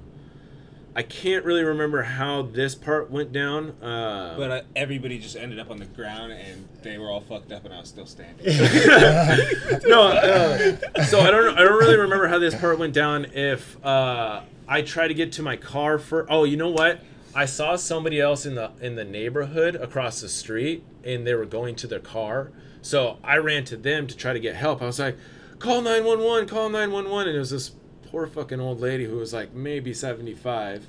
[0.95, 3.71] I can't really remember how this part went down.
[3.81, 7.53] Uh, But uh, everybody just ended up on the ground, and they were all fucked
[7.53, 8.45] up, and I was still standing.
[9.87, 11.57] no, uh, so I don't.
[11.57, 13.27] I don't really remember how this part went down.
[13.33, 17.01] If uh, I tried to get to my car for, oh, you know what?
[17.35, 21.47] I saw somebody else in the in the neighborhood across the street, and they were
[21.47, 22.51] going to their car.
[22.83, 24.83] So I ran to them to try to get help.
[24.83, 25.17] I was like,
[25.61, 26.49] "Call nine one one!
[26.49, 27.71] Call nine one one!" And it was this
[28.11, 30.87] poor fucking old lady who was like maybe seventy five.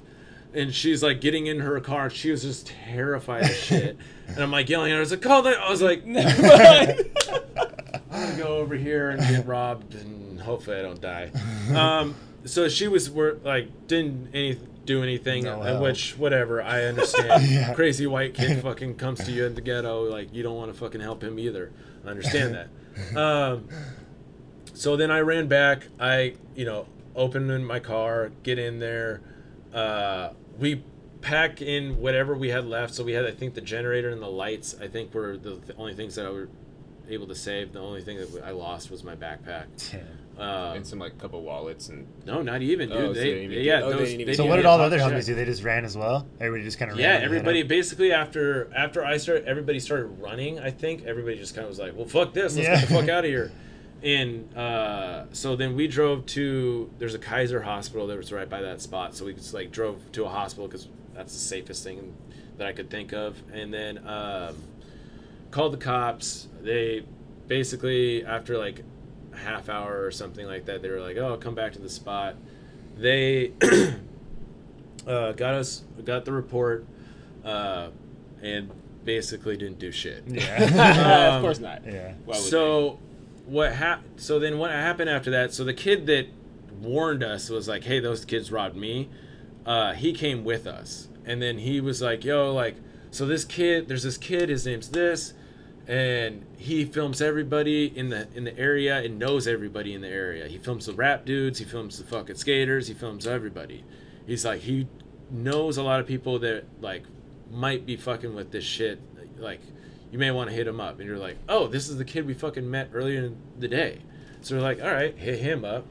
[0.53, 2.09] And she's like getting in her car.
[2.09, 3.97] She was just terrified as shit.
[4.27, 4.99] And I'm like yelling at her.
[4.99, 7.09] I was like, "Call that!" I was like, "Never mind."
[8.09, 11.31] I'm gonna go over here and get robbed, and hopefully I don't die.
[11.75, 16.83] Um, so she was were like didn't any do anything, No uh, which whatever I
[16.85, 17.45] understand.
[17.49, 17.73] Yeah.
[17.73, 20.77] Crazy white kid fucking comes to you in the ghetto, like you don't want to
[20.79, 21.71] fucking help him either.
[22.05, 23.17] I understand that.
[23.17, 23.67] Um,
[24.73, 25.87] so then I ran back.
[25.99, 29.21] I you know open in my car, get in there.
[29.73, 30.83] Uh, we
[31.21, 32.93] pack in whatever we had left.
[32.93, 34.75] So we had I think the generator and the lights.
[34.81, 36.49] I think were the, the only things that I were
[37.09, 37.73] able to save.
[37.73, 39.67] The only thing that I lost was my backpack.
[40.39, 42.97] Um, and some like couple wallets and no, not even, dude.
[42.97, 44.77] Oh, so they, they even they- yeah, oh, those, didn't they So what did all
[44.77, 45.07] the other shit.
[45.11, 45.35] homies do?
[45.35, 46.25] They just ran as well.
[46.39, 50.57] Everybody just kind of Yeah, everybody basically after after I started, everybody started running.
[50.57, 52.79] I think everybody just kind of was like, "Well, fuck this, let's Yeah.
[52.79, 53.51] get the fuck out of here."
[54.03, 58.61] And uh, so then we drove to there's a Kaiser hospital that was right by
[58.61, 62.15] that spot, so we just like drove to a hospital because that's the safest thing
[62.57, 64.55] that I could think of, and then um,
[65.51, 66.47] called the cops.
[66.61, 67.05] They
[67.47, 68.83] basically after like
[69.33, 71.89] a half hour or something like that, they were like, "Oh, come back to the
[71.89, 72.35] spot."
[72.97, 73.51] They
[75.07, 76.85] uh, got us got the report
[77.45, 77.89] uh,
[78.41, 78.71] and
[79.05, 80.23] basically didn't do shit.
[80.27, 81.35] Yeah.
[81.35, 81.85] of course not.
[81.85, 82.13] yeah.
[82.25, 82.99] Why would So
[83.51, 85.53] what hap- So then what happened after that?
[85.53, 86.27] So the kid that
[86.79, 89.09] warned us was like, "Hey, those kids robbed me."
[89.65, 92.75] Uh, he came with us, and then he was like, "Yo, like,
[93.11, 94.49] so this kid, there's this kid.
[94.49, 95.33] His name's this."
[95.87, 100.47] And he films everybody in the in the area and knows everybody in the area.
[100.47, 101.59] He films the rap dudes.
[101.59, 102.87] He films the fucking skaters.
[102.87, 103.83] He films everybody.
[104.25, 104.87] He's like he
[105.29, 107.03] knows a lot of people that like
[107.51, 109.01] might be fucking with this shit.
[109.37, 109.59] Like
[110.11, 112.25] you may want to hit him up, and you're like, oh, this is the kid
[112.27, 113.99] we fucking met earlier in the day.
[114.41, 115.85] So we're like, all right, hit him up.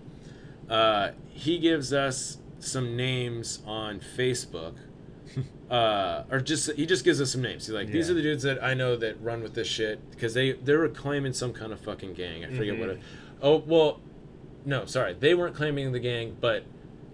[0.69, 4.75] Uh, he gives us some names on Facebook.
[5.71, 7.65] Uh, or just he just gives us some names.
[7.65, 8.11] He's like, these Yeah.
[8.11, 10.89] are the dudes that I know that run with this shit because they they were
[10.89, 12.45] claiming some kind of fucking gang.
[12.45, 12.89] I forget what.
[12.89, 13.01] It,
[13.41, 14.01] oh well,
[14.65, 16.65] no, sorry, they weren't claiming the gang, but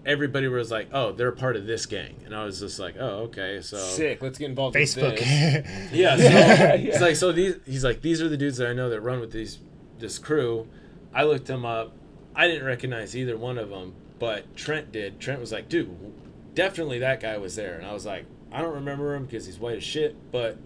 [0.05, 3.23] everybody was like, oh, they're part of this gang, and I was just like, oh,
[3.29, 4.21] okay, so Sick.
[4.21, 5.11] Let's get involved Facebook.
[5.11, 5.91] with this.
[5.93, 6.73] yeah, so Yeah.
[6.75, 9.19] it's like so these he's like these are the dudes that I know that run
[9.19, 9.59] with these
[9.99, 10.67] this crew.
[11.13, 11.93] I looked them up.
[12.35, 15.19] I didn't recognize either one of them, but Trent did.
[15.19, 15.89] Trent was like, "Dude,
[16.53, 19.57] definitely that guy was there." And I was like, "I don't remember him because he's
[19.59, 20.57] white as shit, but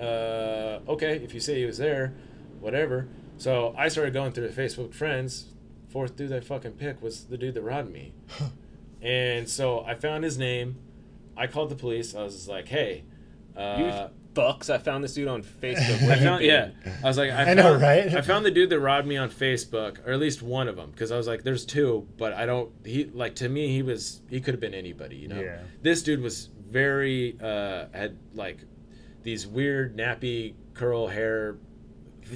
[0.00, 2.12] uh, okay, if you say he was there,
[2.60, 3.06] whatever."
[3.38, 5.46] So I started going through the Facebook friends.
[5.88, 8.12] Fourth dude I fucking picked was the dude that robbed me.
[9.02, 10.76] And so I found his name.
[11.36, 12.14] I called the police.
[12.14, 13.04] I was just like, "Hey,
[13.56, 14.70] uh, You fucks.
[14.70, 16.02] I found this dude on Facebook.
[16.02, 16.70] Where I found, yeah.
[17.02, 18.14] I was like, I, I found, know, right?
[18.14, 20.90] I found the dude that robbed me on Facebook, or at least one of them,
[20.90, 22.70] because I was like, there's two, but I don't.
[22.84, 25.40] He like to me, he was he could have been anybody, you know.
[25.40, 25.60] Yeah.
[25.82, 28.58] This dude was very uh had like
[29.22, 31.56] these weird nappy curl hair.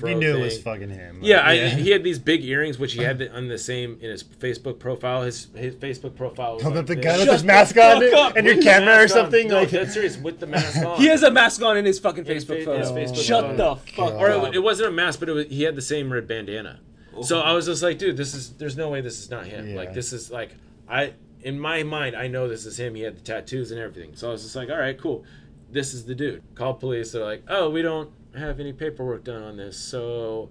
[0.01, 1.19] Fro you knew it was fucking him.
[1.23, 3.99] Yeah, I, Like, he had these big earrings, which he had the, on the same
[4.01, 5.23] in his Facebook profile.
[5.23, 7.05] His his Facebook profile was Hold like up the this.
[7.05, 9.23] gun with his the mask on fuck up and your camera or mask on.
[9.23, 9.49] something.
[9.49, 10.17] No, like, that's serious.
[10.19, 10.97] With the mask on.
[11.01, 12.79] He has a mask on in his fucking In Facebook fa- photo.
[12.79, 13.57] his Facebook Shut photo.
[13.57, 14.15] the oh, fuck God.
[14.15, 16.81] or it, it wasn't a mask, but it was, he had the same red bandana.
[17.23, 19.69] So I was just like, dude, this is there's no way this is not him.
[19.69, 19.77] Yeah.
[19.77, 20.51] Like this is like
[20.89, 22.97] I in my mind I know this is him.
[22.97, 24.17] He had the tattoos and everything.
[24.17, 25.25] So I was just like, all right, cool.
[25.71, 26.43] This is the dude.
[26.57, 27.13] Call police.
[27.13, 30.51] They're like, oh, we don't have any paperwork done on this, so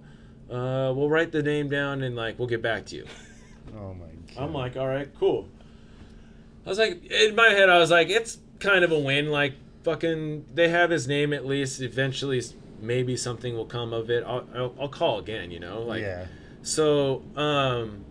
[0.50, 3.06] uh, we'll write the name down and like we'll get back to you.
[3.78, 4.42] oh my god.
[4.42, 5.48] I'm like, all right, cool.
[6.66, 9.30] I was like, in my head, I was like, it's kind of a win.
[9.30, 11.80] Like, fucking, they have his name at least.
[11.82, 12.42] Eventually,
[12.80, 14.24] maybe something will come of it.
[14.26, 15.82] I'll, I'll, I'll call again, you know?
[15.82, 16.26] Like, yeah.
[16.62, 18.04] so, um,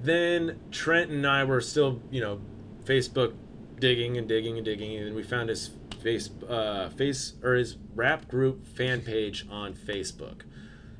[0.00, 2.40] then Trent and I were still, you know,
[2.84, 3.34] Facebook
[3.78, 5.70] digging and digging and digging, and we found his
[6.02, 10.42] face, uh, face or his rap group fan page on Facebook,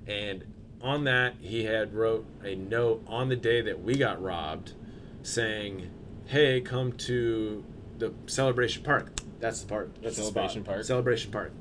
[0.07, 0.45] and
[0.81, 4.73] on that he had wrote a note on the day that we got robbed,
[5.23, 5.91] saying,
[6.27, 7.65] "Hey, come to
[7.99, 9.91] the Celebration Park." That's the part.
[10.03, 10.51] That's the spot.
[10.51, 10.85] Celebration Park?
[10.85, 11.53] Celebration Park,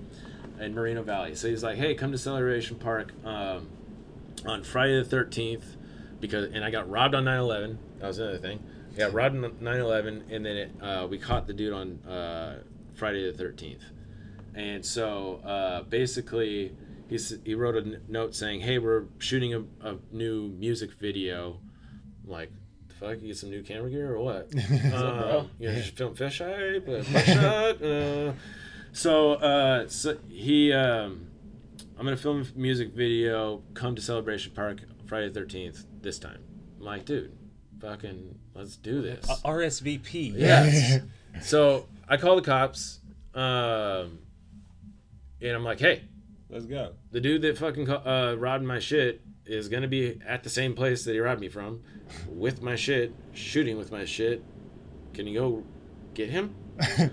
[0.60, 1.36] in Moreno Valley.
[1.36, 3.70] So he's like, "Hey, come to Celebration Park." Um,
[4.46, 5.76] on Friday the 13th
[6.20, 7.78] because and I got robbed on 9/11.
[8.00, 8.60] That was another thing.
[8.96, 12.60] Yeah, robbed on 9/11 and then it, uh, we caught the dude on uh,
[12.98, 13.84] Friday the 13th.
[14.56, 16.76] And so uh, basically
[17.08, 21.60] he's, he wrote a n- note saying, "Hey, we're shooting a, a new music video."
[22.24, 22.52] I'm like,
[22.88, 24.52] the fuck, you get some new camera gear or what?
[24.94, 27.82] um, you know, just film fisheye, but shot.
[27.88, 28.34] Uh,
[28.94, 31.28] so, uh, so he, um,
[31.98, 33.62] I'm gonna film a music video.
[33.76, 36.40] Come to Celebration Park Friday the 13th this time.
[36.80, 37.38] I'm like, dude,
[37.80, 39.30] fucking, let's do this.
[39.30, 40.34] Uh, RSVP.
[40.36, 41.02] Yes.
[41.44, 43.00] so I call the cops,
[43.34, 44.20] um,
[45.42, 46.04] and I'm like, hey,
[46.50, 46.94] Let's go.
[47.12, 51.04] the dude that fucking uh, robbed my shit is gonna be at the same place
[51.06, 51.82] that he robbed me from,
[52.30, 54.44] with my shit, shooting with my shit.
[55.14, 55.64] Can you go
[56.14, 56.56] get him?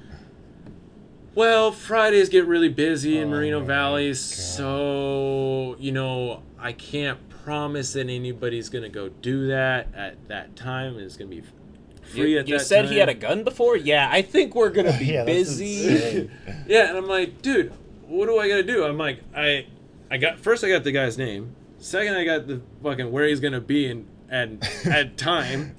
[1.35, 4.17] well, Fridays get really busy in Oh Moreno Valley, God.
[4.17, 10.99] so you know I can't promise that anybody's gonna go do that at that time.
[10.99, 11.43] It's gonna be
[12.05, 12.93] free You, at you that said time.
[12.93, 13.77] he had a gun before?
[13.77, 16.31] Yeah, I think we're gonna be Yeah, busy.
[16.67, 17.73] Yeah, and I'm like, dude,
[18.07, 18.85] what do I gotta do?
[18.85, 19.67] I'm like, I,
[20.11, 21.55] I got first, I got the guy's name.
[21.79, 25.77] Second, I got the fucking where he's gonna be and and at time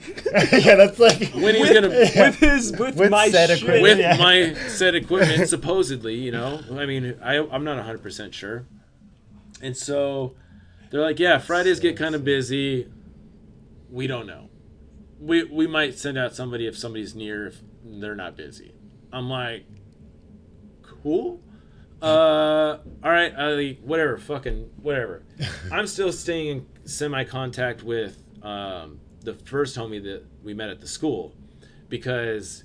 [0.51, 3.59] yeah, that's like when he's gonna with his with, With my said shit.
[3.63, 3.81] equipment.
[3.83, 4.17] with Yeah.
[4.17, 6.13] my said equipment supposedly.
[6.15, 8.65] You know, I mean, I I'm not 100 percent sure.
[9.63, 10.35] And so
[10.91, 12.87] they're like, yeah, Fridays get kind of busy.
[13.89, 14.49] We don't know.
[15.19, 18.73] We we might send out somebody if somebody's near if they're not busy.
[19.11, 19.65] I'm like,
[20.81, 21.41] cool.
[22.01, 25.23] Uh, all right, I, whatever, fucking whatever.
[25.71, 30.81] I'm still staying in semi contact with um, the first homie that we met at
[30.81, 31.33] the school
[31.89, 32.63] because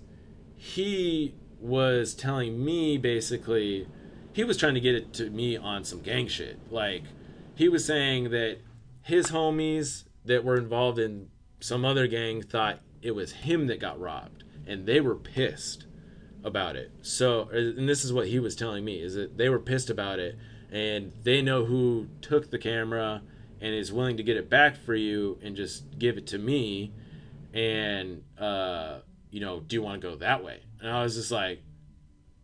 [0.56, 3.86] he was telling me basically
[4.32, 6.58] he was trying to get it to me on some gang shit.
[6.70, 7.04] Like
[7.54, 8.58] he was saying that
[9.02, 11.28] his homies that were involved in
[11.60, 15.86] some other gang thought it was him that got robbed and they were pissed
[16.42, 16.90] about it.
[17.02, 20.18] So and this is what he was telling me is that they were pissed about
[20.18, 20.36] it
[20.70, 23.22] and they know who took the camera
[23.60, 26.92] and is willing to get it back for you and just give it to me
[27.52, 30.60] and uh you know, do you want to go that way?
[30.80, 31.62] And I was just like,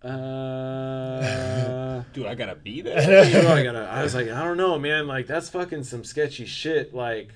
[0.02, 2.98] uh, Dude, I gotta be there.
[2.98, 3.88] I gotta.
[3.90, 5.06] I was like, I don't know, man.
[5.06, 6.94] Like that's fucking some sketchy shit.
[6.94, 7.30] Like,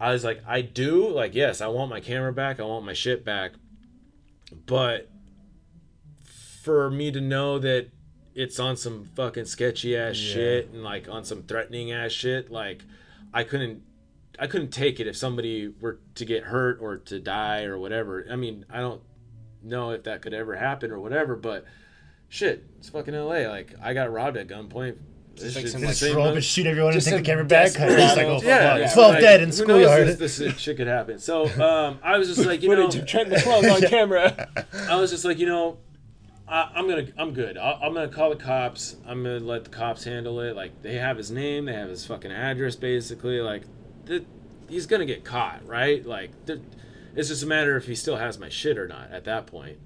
[0.00, 1.08] I was like, I do.
[1.08, 2.58] Like, yes, I want my camera back.
[2.58, 3.52] I want my shit back.
[4.66, 5.10] But
[6.62, 7.88] for me to know that
[8.34, 10.32] it's on some fucking sketchy ass Yeah.
[10.34, 12.82] shit and like on some threatening ass shit, like
[13.32, 13.82] I couldn't.
[14.38, 18.24] I couldn't take it if somebody were to get hurt or to die or whatever.
[18.30, 19.02] I mean, I don't
[19.62, 21.66] know if that could ever happen or whatever, but
[22.30, 23.48] shit, it's fucking LA.
[23.50, 24.96] Like I got robbed at gunpoint.
[25.40, 27.30] This like shit- some, the like, just up and shoot everyone Just and take the
[27.30, 27.72] camera back.
[27.72, 28.78] desperate Just like, oh, yeah, fuck.
[28.80, 30.06] yeah, 12 like, dead in schoolyard.
[30.18, 31.18] This, this shit could happen.
[31.18, 34.48] So um, I was just like, you know, Footage of Trent McClung on camera.
[34.88, 35.78] I was just like, you know,
[36.48, 37.56] I, I'm gonna, I'm good.
[37.56, 38.96] I, I'm gonna call the cops.
[39.06, 40.56] I'm gonna let the cops handle it.
[40.56, 43.40] Like they have his name, they have his fucking address, basically.
[43.40, 43.62] Like,
[44.06, 44.24] th-
[44.68, 46.04] he's gonna get caught, right?
[46.04, 46.32] Like,
[47.14, 49.78] it's just a matter if he still has my shit or not at that point.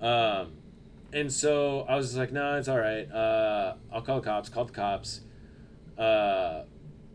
[0.00, 0.54] Um,
[1.12, 3.10] and so I was just like, no, it's all right.
[3.10, 4.48] Uh, I'll call the cops.
[4.48, 5.20] Called the cops.
[5.98, 6.64] Uh,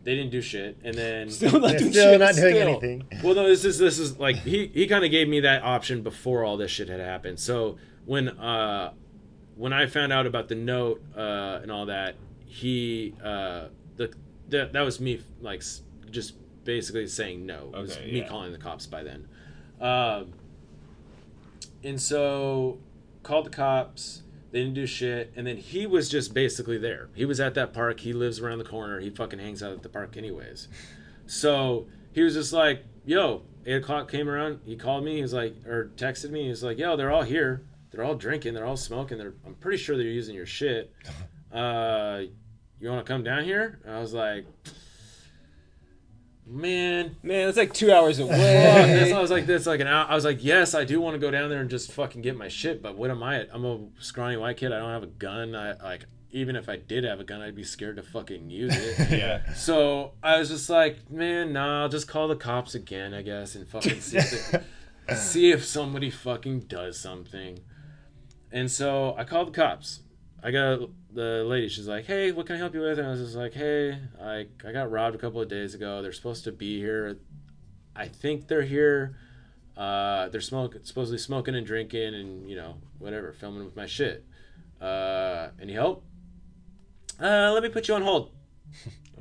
[0.04, 2.20] they didn't do shit, and then Still not doing still shit.
[2.20, 2.68] not doing still.
[2.68, 3.04] anything.
[3.24, 6.02] well, no, this is this is like he he kind of gave me that option
[6.02, 7.40] before all this shit had happened.
[7.40, 8.92] So when uh
[9.56, 13.64] when I found out about the note uh and all that, he uh
[13.96, 14.12] the
[14.50, 15.62] that that was me like
[16.10, 17.70] just basically saying no.
[17.74, 18.28] It was Okay, me yeah.
[18.28, 19.26] calling the cops by then.
[19.80, 20.32] Um
[21.82, 22.78] and so
[23.24, 24.22] called the cops.
[24.56, 27.10] They didn't do shit, and then he was just basically there.
[27.14, 28.00] He was at that park.
[28.00, 29.00] He lives around the corner.
[29.00, 30.68] He fucking hangs out at the park anyways.
[31.26, 34.60] So he was just like, "Yo." Eight o'clock came around.
[34.64, 35.16] He called me.
[35.16, 36.44] He was like, or texted me.
[36.44, 37.66] He was like, "Yo, they're all here.
[37.90, 38.54] They're all drinking.
[38.54, 39.18] They're all smoking.
[39.18, 39.34] They're.
[39.44, 40.90] I'm pretty sure they're using your shit.
[41.52, 42.22] Uh,
[42.80, 44.46] you want to come down here?" And I was like,
[46.46, 49.12] "Man, Man, it's like two hours fuck this." away.
[49.12, 51.18] I was like, "This like an hour." I was like, "Yes, I do want to
[51.18, 53.46] go down there and just fucking get my shit." But what am I?
[53.52, 54.72] I'm a scrawny white kid.
[54.72, 55.54] I don't have a gun.
[55.54, 56.04] I like.
[56.32, 59.10] Even if I did have a gun, I'd be scared to fucking use it.
[59.18, 59.54] yeah.
[59.54, 63.54] So I was just like, man, nah, I'll just call the cops again, I guess,
[63.54, 67.60] and fucking see if, they- see if somebody fucking does something.
[68.52, 70.00] And so I called the cops.
[70.42, 71.68] I got the lady.
[71.68, 72.98] She's like, hey, what can I help you with?
[72.98, 76.02] And I was just like, hey, I I got robbed a couple of days ago.
[76.02, 77.16] They're supposed to be here.
[77.94, 79.16] I think they're here.
[79.76, 84.24] Uh, they're smoking, supposedly smoking and drinking, and you know whatever, filming with my shit.
[84.80, 86.04] Uh, any help?
[87.20, 88.30] Uh, let me put you on hold.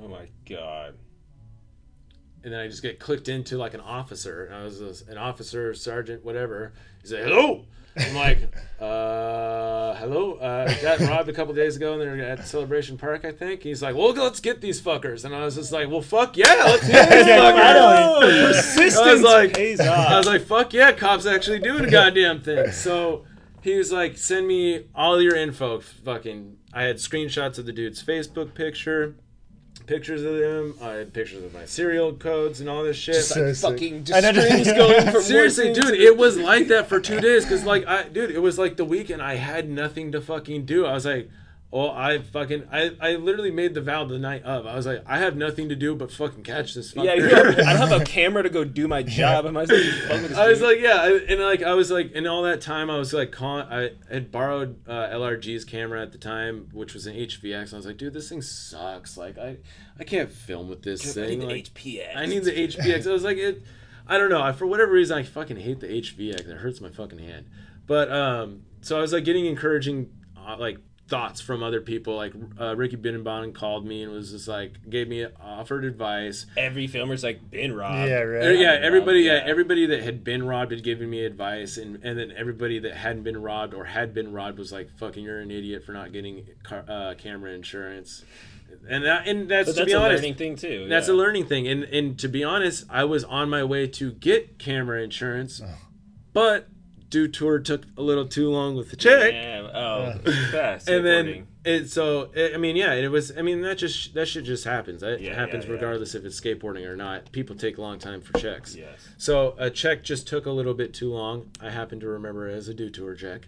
[0.03, 0.95] Oh my god.
[2.43, 5.73] and then I just get clicked into like an officer, and I was an officer,
[5.73, 6.73] sergeant, whatever.
[7.01, 7.63] He's like, "Hello."
[7.97, 8.39] I'm like,
[8.79, 10.33] uh, hello.
[10.33, 13.63] Uh, I got robbed a couple days ago, and they're at Celebration Park, I think.
[13.63, 16.53] He's like, well, let's get these fuckers, and I was just like, well, fuck yeah,
[16.65, 18.47] let's get these fuckers.
[18.47, 22.41] Persistence I was like, pays I was like, fuck yeah, cops actually doing a goddamn
[22.41, 22.69] thing.
[22.71, 23.25] So
[23.61, 25.79] he was like, send me all your info.
[25.79, 29.15] Fucking, I had screenshots of the dude's Facebook picture,
[29.87, 30.75] pictures of them.
[30.81, 33.23] I had pictures of my serial codes and all this shit.
[33.23, 33.71] So sick.
[33.71, 36.67] fucking I just know- strings going from Seriously, one thing dude, to it was like
[36.69, 37.45] that for two days.
[37.45, 39.21] Cause like, I, dude, it was like the weekend.
[39.21, 40.85] I had nothing to fucking do.
[40.85, 41.29] I was like,
[41.75, 44.65] well, I fucking, I, I literally made the vow the night of.
[44.65, 46.93] I was like, I have nothing to do but fucking catch this.
[46.93, 47.03] Fucker.
[47.03, 49.45] Yeah, I don't have a camera to go do my job.
[49.45, 51.63] I might as well just fuck with this I was like, yeah, I, and like
[51.63, 53.67] I was like, in all that time, I was like, calling.
[53.69, 57.73] I had borrowed uh, LRG's camera at the time, which was an HVX.
[57.73, 59.17] I was like, dude, this thing sucks.
[59.17, 59.57] Like, I,
[59.99, 61.39] I can't film with this I thing.
[61.39, 62.15] need the Like, HPX.
[62.15, 63.05] I need the HVX.
[63.05, 63.61] I was like, it.
[64.07, 64.41] I don't know.
[64.41, 66.47] I, for whatever reason, I fucking hate the HVX.
[66.47, 67.47] It hurts my fucking hand.
[67.85, 70.77] But um, so I was like getting encouraging, uh, like
[71.07, 72.15] thoughts from other people.
[72.15, 76.45] Like uh, Ricky Binnenbaum called me and was just like, gave me offered advice.
[76.57, 78.09] Every filmer's like been robbed.
[78.09, 78.57] Yeah, right.
[78.57, 79.35] yeah, everybody, yeah.
[79.37, 79.43] yeah.
[79.45, 83.23] everybody that had been robbed had given me advice, and and then everybody that hadn't
[83.23, 86.47] been robbed or had been robbed was like, "Fucking, you're an idiot for not getting
[86.63, 88.23] car, uh, camera insurance,"
[88.89, 90.87] and that and that's, But to that's be a honest, learning thing too.
[90.89, 91.67] that's a learning thing.
[91.67, 95.61] And and to be honest, I was on my way to get camera insurance,
[96.33, 96.67] but
[97.15, 99.31] Dew Tour took a little too long with the check.
[99.31, 100.19] Yeah, oh,
[100.51, 100.89] fast.
[100.89, 104.27] And then it so it, I mean yeah it was I mean that just that
[104.27, 105.75] shit just happens It Yeah, happens yeah, yeah.
[105.75, 108.99] regardless if it's skateboarding or not people take a long time for checks Yes.
[109.17, 111.49] so a check just took a little bit too long.
[111.61, 113.47] I happen to remember it as a Dew Tour check,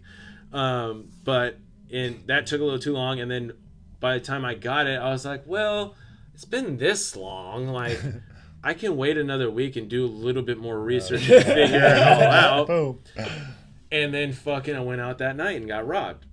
[0.53, 1.57] um, but
[1.89, 3.19] in that took a little too long.
[3.19, 3.51] And then
[3.99, 5.95] by the time I got it, I was like, well,
[6.33, 7.67] it's been this long.
[7.67, 7.99] Like
[8.63, 12.07] I can wait another week and do a little bit more research and figure it
[12.07, 12.67] all out.
[12.67, 12.99] Boom.
[13.91, 16.25] And then fucking, I went out that night and got robbed.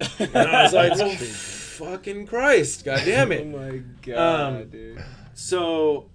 [0.18, 4.18] And I was like, well, fucking Christ, god damn Oh my god,
[4.62, 5.04] Um, dude.
[5.34, 6.10] So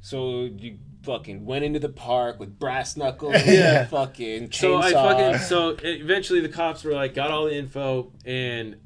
[0.00, 3.80] So you fucking went into the park with brass knuckles, Yeah.
[3.82, 4.60] and fucking chainsaw.
[4.60, 8.76] So I fucking so eventually the cops were like got all the info and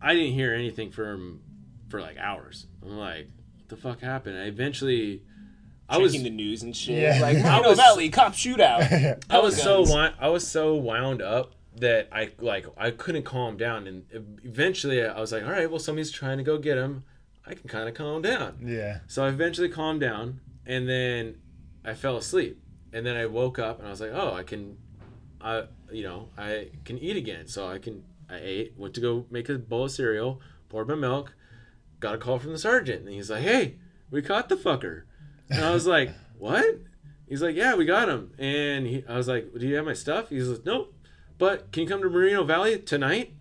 [0.00, 1.40] I didn't hear anything from
[1.88, 2.66] for like hours.
[2.82, 4.38] I'm like, what the fuck happened?
[4.38, 5.22] I eventually
[5.94, 6.98] I was checking the news and shit.
[7.02, 7.18] Yeah.
[7.20, 9.22] Like I was- Valley cop shootout.
[9.30, 9.88] I was so Guns.
[9.90, 14.04] wi- I was so wound up that I like I couldn't calm down and
[14.44, 17.04] eventually I was like, all right, well somebody's trying to go get him.
[17.46, 18.56] I can kind of calm down.
[18.64, 19.00] Yeah.
[19.06, 21.36] So I eventually calmed down, and then
[21.84, 22.58] I fell asleep,
[22.90, 24.78] and then I woke up, and I was like, "Oh, I can,
[25.42, 29.26] I, you know, I can eat again." So I can, I ate, went to go
[29.30, 31.34] make a bowl of cereal, poured my milk,
[32.00, 33.74] got a call from the sergeant, and he's like, "Hey,
[34.10, 35.02] we caught the fucker,"
[35.50, 36.80] and I was like, "What?"
[37.28, 39.92] He's like, "Yeah, we got him," and he, I was like, "Do you have my
[39.94, 40.94] stuff?" He's like, "Nope,
[41.38, 43.34] but can you come to Moreno Valley tonight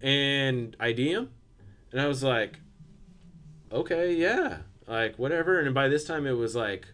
[0.00, 1.30] and ID him?"
[1.92, 2.58] And I was like,
[3.74, 5.60] okay, yeah, like whatever.
[5.60, 6.86] And by this time, it was like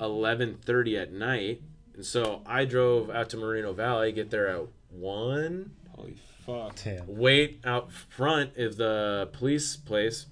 [0.00, 1.62] eleven thirty at night,
[1.94, 6.76] and so I drove out to Moreno Valley, get there at one, Holy fuck.
[6.82, 7.06] Damn.
[7.06, 10.26] wait out front of the police place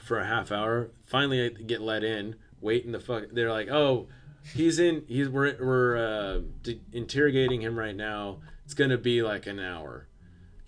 [0.00, 0.90] for a half hour.
[1.04, 2.36] Finally, I get let in.
[2.60, 3.24] Wait in the fuck.
[3.32, 4.08] They're like, oh,
[4.54, 5.04] he's in.
[5.08, 8.38] He's we're we're uh, de- interrogating him right now.
[8.64, 10.06] It's gonna be like an hour.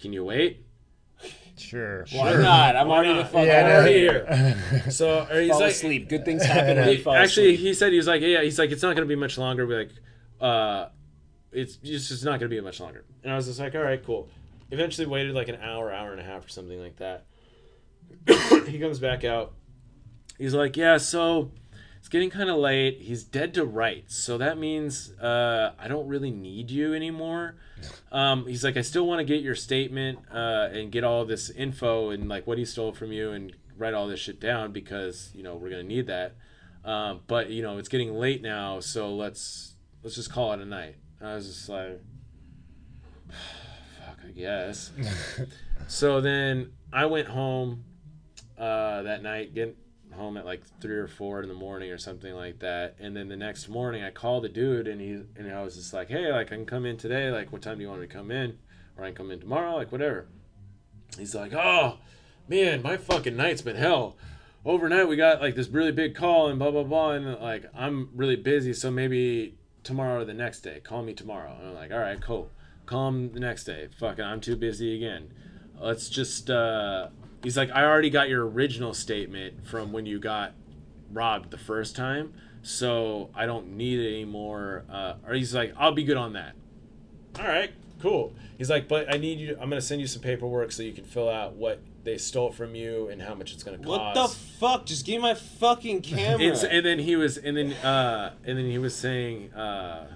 [0.00, 0.64] Can you wait?
[1.56, 2.06] Sure.
[2.12, 2.42] Why sure.
[2.42, 2.76] not?
[2.76, 3.22] I'm Why already not?
[3.24, 4.12] the fuck Yeah, I'm I already know.
[4.12, 4.84] here.
[4.90, 6.08] So or he's Fall like, asleep.
[6.08, 7.66] Good things happen when He- you fall actually, asleep.
[7.66, 9.66] he said he was like, yeah, he's like, it's not going to be much longer.
[9.66, 9.90] We're like,
[10.40, 10.90] uh,
[11.50, 13.04] it's it's just not going to be much longer.
[13.24, 14.28] And I was just like, all right, cool.
[14.70, 17.24] Eventually, waited like an hour, hour and a half, or something like that.
[18.68, 19.54] he comes back out.
[20.38, 21.50] He's like, yeah, so
[22.08, 23.02] it's getting kind of late.
[23.02, 27.56] He's dead to rights, so that means uh, I don't really need you anymore.
[28.10, 31.50] Um, he's like, I still want to get your statement uh, and get all this
[31.50, 35.30] info and like what he stole from you and write all this shit down because
[35.34, 36.36] you know we're gonna need that.
[36.82, 40.64] Um, but you know it's getting late now, so let's let's just call it a
[40.64, 40.96] night.
[41.20, 42.00] I was just like,
[43.28, 44.92] fuck, I guess.
[45.88, 47.84] so then I went home
[48.56, 49.76] uh, that night, get
[50.12, 52.96] home at like three or four in the morning or something like that.
[52.98, 55.92] And then the next morning, I called the dude, and he and I was just
[55.92, 57.30] like, "Hey, like I can come in today.
[57.30, 58.58] Like, what time do you want me to come in?
[58.96, 59.76] Or I can come in tomorrow?
[59.76, 60.26] Like, whatever."
[61.16, 61.98] He's like, "Oh,
[62.48, 64.16] man, my fucking night's been hell."
[64.64, 68.10] Overnight, we got like this really big call and blah blah blah, and like I'm
[68.14, 70.80] really busy, so maybe tomorrow or the next day.
[70.80, 71.56] Call me tomorrow.
[71.58, 72.50] And I'm like, all right, cool.
[72.86, 73.88] Call him the next day.
[73.98, 75.32] Fucking, I'm too busy again.
[75.78, 76.50] Let's just.
[76.50, 77.08] uh
[77.42, 80.52] He's like, I already got your original statement from when you got
[81.12, 82.34] robbed the first time.
[82.62, 84.84] so I don't need it anymore.
[84.90, 86.54] Uh, or he's like, I'll be good on that.
[87.38, 87.70] All right,
[88.00, 88.34] cool.
[88.58, 89.56] He's like, but I need you.
[89.60, 92.74] I'm gonna send you some paperwork so you can fill out what they stole from
[92.74, 93.88] you and how much it's gonna cost.
[93.88, 94.86] What the fuck?
[94.86, 96.44] Just give me my fucking camera.
[96.44, 100.08] It's, and then he was, and then, uh, and then he was saying, uh,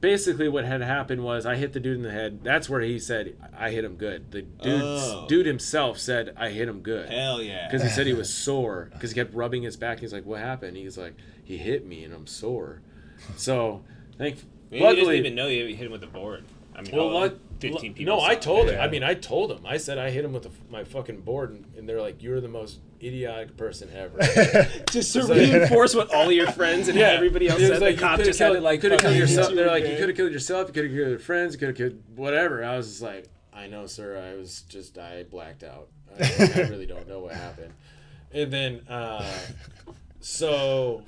[0.00, 2.40] basically what had happened was I hit the dude in the head.
[2.42, 4.30] That's where he said I hit him good.
[4.30, 5.26] The dude, Oh.
[5.28, 7.66] dude himself said I hit him good Hell yeah.
[7.66, 10.00] because he said he was sore because he kept rubbing his back.
[10.00, 12.80] He's like, "What happened?" He's like, "He hit me and I'm sore."
[13.36, 13.82] So,
[14.16, 14.44] thank.
[14.70, 16.44] Maybe he doesn't even know you hit him with the board.
[16.76, 18.16] I mean, well, luck, 15 people.
[18.16, 18.74] no, I told it.
[18.74, 18.80] him.
[18.80, 19.64] I mean, I told him.
[19.66, 22.40] I said I hit him with the, my fucking board, and, and they're like, "You're
[22.40, 24.18] the most idiotic person ever."
[24.90, 27.80] Just to It's like- reinforce what all your friends and everybody else It said.
[27.80, 29.54] like, the you cop coulda just killed, had to like could have killed yourself.
[29.54, 30.68] They're you like, you could have killed yourself.
[30.68, 31.52] You could have killed your friends.
[31.54, 32.64] You could have killed whatever.
[32.64, 34.16] I was just like, I know, sir.
[34.32, 35.88] I was just I blacked out.
[36.20, 37.72] I, I really don't know what happened.
[38.32, 39.24] And then, uh,
[40.20, 41.02] so,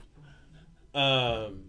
[0.95, 1.65] um,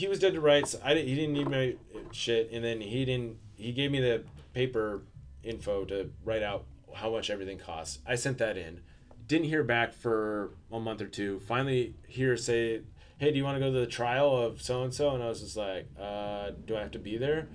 [0.00, 0.74] he was dead to rights.
[0.82, 1.76] I didn't, he didn't need my
[2.10, 3.36] shit, and then he didn't.
[3.56, 4.24] He gave me the
[4.54, 5.02] paper
[5.44, 7.98] info to write out how much everything costs.
[8.06, 8.80] I sent that in.
[9.26, 11.40] Didn't hear back for a month or two.
[11.40, 12.80] Finally, hear say,
[13.18, 15.28] "Hey, do you want to go to the trial of so and so?" And I
[15.28, 17.48] was just like, uh, "Do I have to be there?" And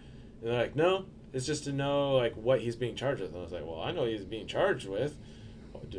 [0.44, 3.44] they're like, "No, it's just to know like what he's being charged with." And I
[3.44, 5.18] was like, "Well, I know he's being charged with."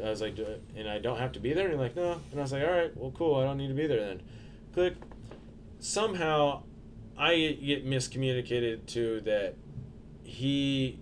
[0.03, 0.37] I was like,
[0.77, 1.69] and I don't have to be there.
[1.69, 2.21] And they're like, no.
[2.31, 3.37] And I was like, all right, well, cool.
[3.37, 4.23] I don't need to be there then.
[4.75, 4.95] Click.
[5.79, 6.63] Somehow,
[7.17, 9.55] I get miscommunicated to that
[10.25, 10.99] he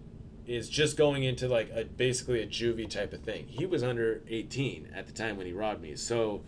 [0.47, 3.47] is just going into like a basically a juvie type of thing.
[3.49, 5.97] He was under 18 at the time when he robbed me.
[5.97, 6.43] So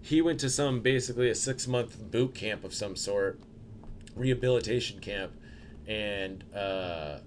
[0.00, 3.40] he went to some basically a six month boot camp of some sort,
[4.14, 5.32] rehabilitation camp,
[5.86, 7.18] and uh,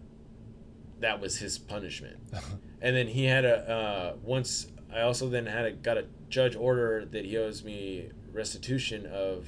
[1.00, 2.18] that was his punishment.
[2.82, 4.68] and then he had a uh, once.
[4.94, 9.48] I also then had a got a judge order that he owes me restitution of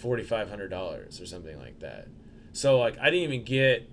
[0.00, 2.08] forty five hundred dollars or something like that.
[2.52, 3.88] So like I didn't even get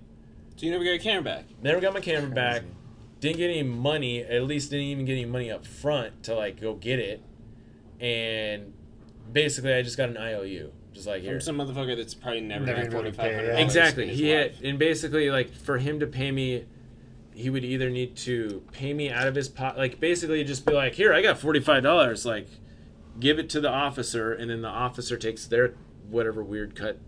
[0.56, 1.44] So you never got your camera back.
[1.62, 2.62] Never got my camera back.
[3.20, 4.22] Didn't get any money.
[4.22, 7.22] At least didn't even get any money up front to like go get it.
[8.00, 8.72] And
[9.32, 11.34] basically, I just got an IOU, just like here.
[11.34, 13.58] From some motherfucker that's probably never, Never had even forty paid, yeah.
[13.58, 14.12] exactly.
[14.12, 16.64] He had, and basically, like for him to pay me,
[17.32, 20.72] he would either need to pay me out of his pot, like basically just be
[20.72, 22.48] like, here, I got forty five dollars, like
[23.20, 25.74] give it to the officer, and then the officer takes their
[26.10, 26.98] whatever weird cut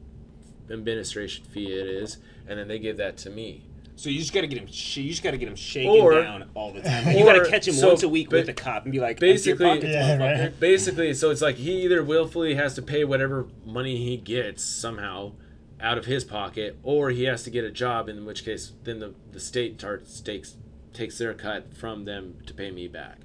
[0.71, 2.19] administration fee it is,
[2.49, 3.63] and then they give that to me.
[3.97, 4.67] So you just gotta get him.
[4.67, 7.17] sh- You just gotta get him shaken Or- down all the time.
[7.17, 8.99] you or- gotta catch him so, once a week ba- with a cop and be
[8.99, 10.61] like, "Empty your basically- pockets, Yeah, motherfucker." right.
[10.61, 15.33] basically so it's like he either willfully has to pay whatever money he gets somehow
[15.81, 18.99] out of his pocket or he has to get a job in which case then
[18.99, 20.57] the, the state tar- takes
[20.93, 23.19] takes their cut from them to pay me back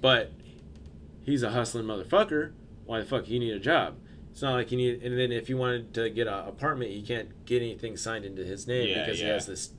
[0.00, 0.32] but
[1.22, 2.52] he's a hustling motherfucker
[2.86, 3.96] why the fuck he need a job
[4.30, 7.02] it's not like you need and then if he wanted to get an apartment he
[7.02, 9.70] can't get anything signed into his name Yeah, because he has this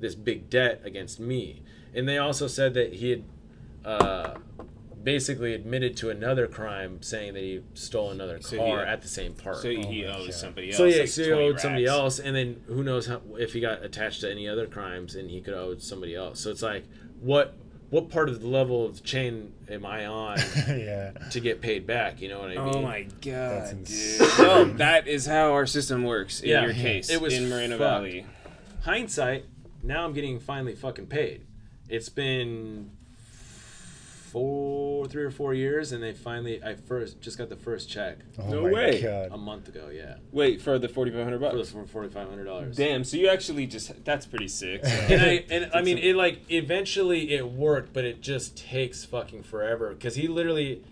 [0.00, 1.62] this big debt against me
[1.94, 3.24] and they also said that he had
[3.84, 4.34] uh,
[5.02, 9.08] basically admitted to another crime, saying that he stole another car So he- at the
[9.08, 9.56] same park.
[9.56, 10.34] So he my owes God.
[10.34, 10.76] somebody else.
[10.76, 13.54] So yeah, like so he 20 owed somebody else, and then who knows how, if
[13.54, 16.40] he got attached to any other crimes, and he could owe somebody else.
[16.40, 16.84] So it's like,
[17.20, 17.56] what
[17.90, 20.38] what part of the level of the chain am I on
[20.68, 21.10] yeah.
[21.30, 22.20] to get paid back?
[22.20, 22.74] You know what I oh mean?
[22.76, 23.78] Oh my That's god, dude!
[23.90, 24.38] insane.
[24.38, 26.40] no, that is how our system works.
[26.40, 26.64] In Yeah.
[26.64, 27.90] your case, It was in Moreno fucked.
[28.04, 28.26] Valley.
[28.82, 29.44] Hindsight,
[29.82, 31.42] now I'm getting finally fucking paid.
[31.88, 32.92] It's been
[34.32, 38.18] four, three or four years, and they finally, I first just got the first check
[38.38, 39.02] Oh No my way.
[39.30, 39.88] a month ago.
[39.92, 41.70] Yeah, Wait for the forty five hundred for the bucks.
[41.70, 42.76] for forty five hundred dollars.
[42.76, 43.04] Damn!
[43.04, 44.84] So you actually just—that's pretty sick.
[44.84, 44.90] So.
[44.90, 49.42] and I and I mean it like eventually it worked, but it just takes fucking
[49.42, 50.82] forever because he literally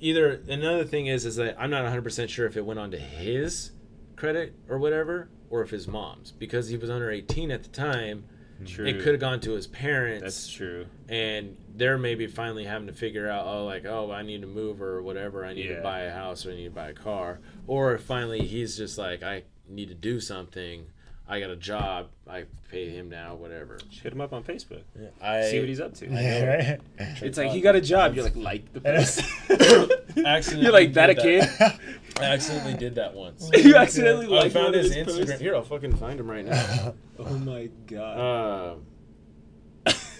[0.00, 2.90] either another thing is is that I'm not 100 percent sure if it went on
[2.92, 3.72] to his
[4.16, 8.24] credit or whatever or if his mom's because he was under 18 at the time.
[8.66, 8.86] True.
[8.86, 10.86] It could have gone to his parents, That's true.
[11.08, 14.80] and they're maybe finally having to figure out, oh, like, oh, I need to move
[14.80, 15.44] or whatever.
[15.44, 15.76] I need Yeah.
[15.76, 17.40] to buy a house or I need to buy a car.
[17.66, 20.86] Or finally, he's just like, I need to do something.
[21.26, 22.08] I got a job.
[22.28, 23.78] I pay him now, whatever.
[24.02, 24.82] Hit him up on Facebook.
[25.22, 26.06] I See what he's up to.
[26.06, 26.80] Yeah, right?
[27.22, 28.14] It's like he got a job.
[28.14, 29.22] You're like like the post.
[30.26, 31.44] accidentally You're like that a kid.
[32.20, 33.50] I accidentally did that once.
[33.56, 35.26] you accidentally I like found his his Instagram.
[35.26, 35.40] posts?
[35.40, 36.94] Here, I'll fucking find him right now.
[37.18, 38.18] Oh my god.
[38.18, 38.74] Uh,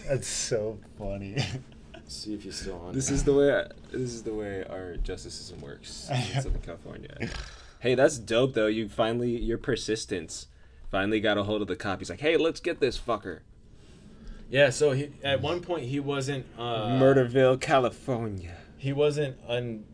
[0.08, 1.36] That's so funny.
[2.06, 2.92] see if he's still on.
[2.94, 3.66] This is the way.
[3.90, 7.30] This is the way our justice system works in Southern California.
[7.80, 8.66] Hey, that's dope though.
[8.66, 10.46] You finally, your persistence,
[10.90, 11.98] finally got a hold of the cop.
[12.00, 13.40] He's like, "Hey, let's get this fucker."
[14.50, 14.70] yeah.
[14.70, 18.56] So he at one point he wasn't uh, Murderville, California.
[18.76, 19.84] He wasn't un,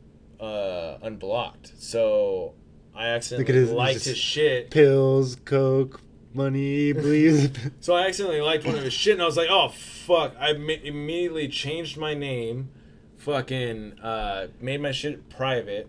[0.40, 1.72] uh, unblocked.
[1.78, 2.54] So
[2.94, 4.70] I Look at accidentally his- liked just- his shit.
[4.70, 6.00] Pills, coke,
[6.34, 7.50] money, please.
[7.80, 10.52] So I accidentally liked one of his shit, and I was like, "Oh fuck!" I
[10.52, 12.70] ma- immediately changed my name,
[13.16, 15.88] fucking uh, made my shit private,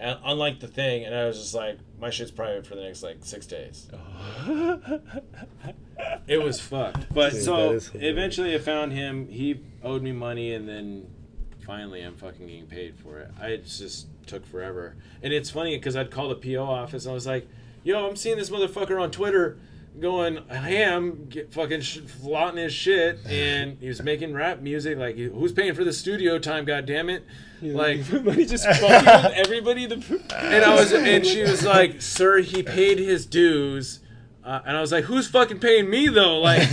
[0.00, 3.02] uh, unlike the thing, and I was just like, "My shit's private for the next
[3.02, 3.88] like six days."
[6.26, 7.12] It was fucked.
[7.12, 8.12] But Dude, that so is hilarious.
[8.12, 9.28] Eventually, I found him.
[9.28, 11.06] He owed me money, and then
[11.64, 13.30] finally, I'm fucking getting paid for it.
[13.40, 17.12] I it just took forever, and it's funny because I'd call the PO office, and
[17.12, 17.48] I was like,
[17.82, 19.58] "Yo, I'm seeing this motherfucker on Twitter."
[20.00, 24.96] Going ham, get fucking sh- flaunting his shit, and he was making rap music.
[24.96, 26.64] Like, who's paying for the studio time?
[26.64, 27.24] God damn it!
[27.60, 29.84] Like, everybody just fucking with everybody.
[29.84, 34.00] The and I was, and she was like, "Sir, he paid his dues."
[34.44, 36.40] Uh, and I was like, "Who's fucking paying me though?
[36.40, 36.68] Like,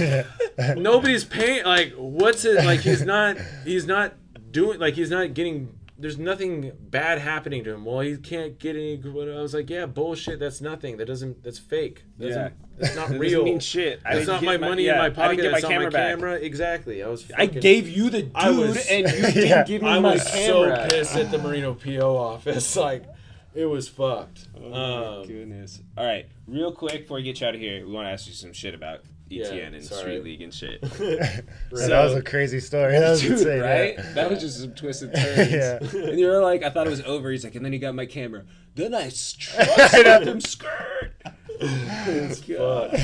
[0.78, 1.66] nobody's paying.
[1.66, 2.64] Like, what's it?
[2.66, 3.38] Like, he's not.
[3.66, 4.14] He's not
[4.52, 4.80] doing.
[4.80, 5.78] Like, he's not getting.
[6.02, 7.84] There's nothing bad happening to him.
[7.84, 8.96] Well, he can't get any.
[8.96, 10.40] What I was like, yeah, bullshit.
[10.40, 10.98] That's nothing.
[10.98, 11.44] That doesn't.
[11.44, 12.04] That's fake.
[12.18, 12.42] That's Yeah.
[12.44, 13.32] not, that's not That real.
[13.32, 14.00] doesn't mean shit.
[14.06, 15.36] I That's not get my money yeah, in my I pocket.
[15.38, 16.10] didn't get my That's not camera my back.
[16.16, 16.34] camera.
[16.36, 17.04] Exactly.
[17.04, 17.32] I was.
[17.38, 20.88] I gave you the dude, was- and you didn't give me I my was so
[20.90, 22.76] pissed at the Moreno PO office.
[22.78, 23.04] Like,
[23.54, 24.48] it was fucked.
[24.56, 25.82] Oh my um, goodness.
[25.98, 28.28] All right, real quick before we get you out of here, we want to ask
[28.28, 30.02] you some shit about ETN Yeah, and sorry.
[30.02, 30.82] Street League and shit.
[30.82, 32.94] that So- was a crazy story.
[33.00, 33.94] That was Dude, insane, right?
[33.98, 34.12] yeah.
[34.14, 35.52] That was just some twisted turns.
[35.52, 35.80] Yeah.
[36.10, 37.30] And you were like, I thought it was over.
[37.32, 38.44] He's like, and then he got my camera.
[38.76, 41.14] Then I trusted him skirt.
[42.48, 43.00] God.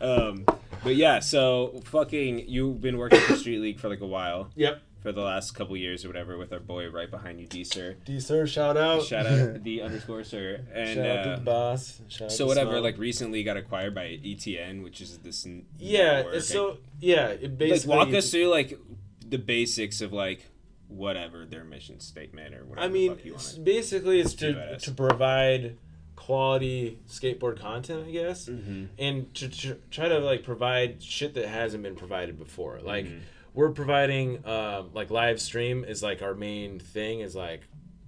[0.00, 0.44] Um,
[0.82, 4.82] but yeah, so fucking, you've been working for Street League for like a while, Yep.
[5.04, 7.94] For the last couple years or whatever, with our boy right behind you, D Sir.
[8.06, 9.02] D sir, shout out.
[9.02, 10.62] Shout out the underscore sir.
[10.72, 12.00] And Shout out to uh, the boss.
[12.08, 15.46] Shout out so whatever, like recently got acquired by ETN, which is this
[15.78, 16.22] yeah.
[16.22, 16.40] network.
[16.40, 17.26] So yeah.
[17.28, 18.80] It like basically walk us through like
[19.28, 20.46] the basics of like
[20.88, 22.86] whatever their mission statement or whatever.
[22.86, 25.76] I mean, the fuck you it's- want basically, it's to, to provide
[26.16, 28.88] quality skateboard content, I guess, Mhm.
[28.98, 32.80] and to, tr try to like provide shit that hasn't been provided before.
[32.82, 33.20] Like, Mhm.
[33.54, 37.20] We're providing um, like live stream is like our main thing.
[37.20, 37.62] Is like,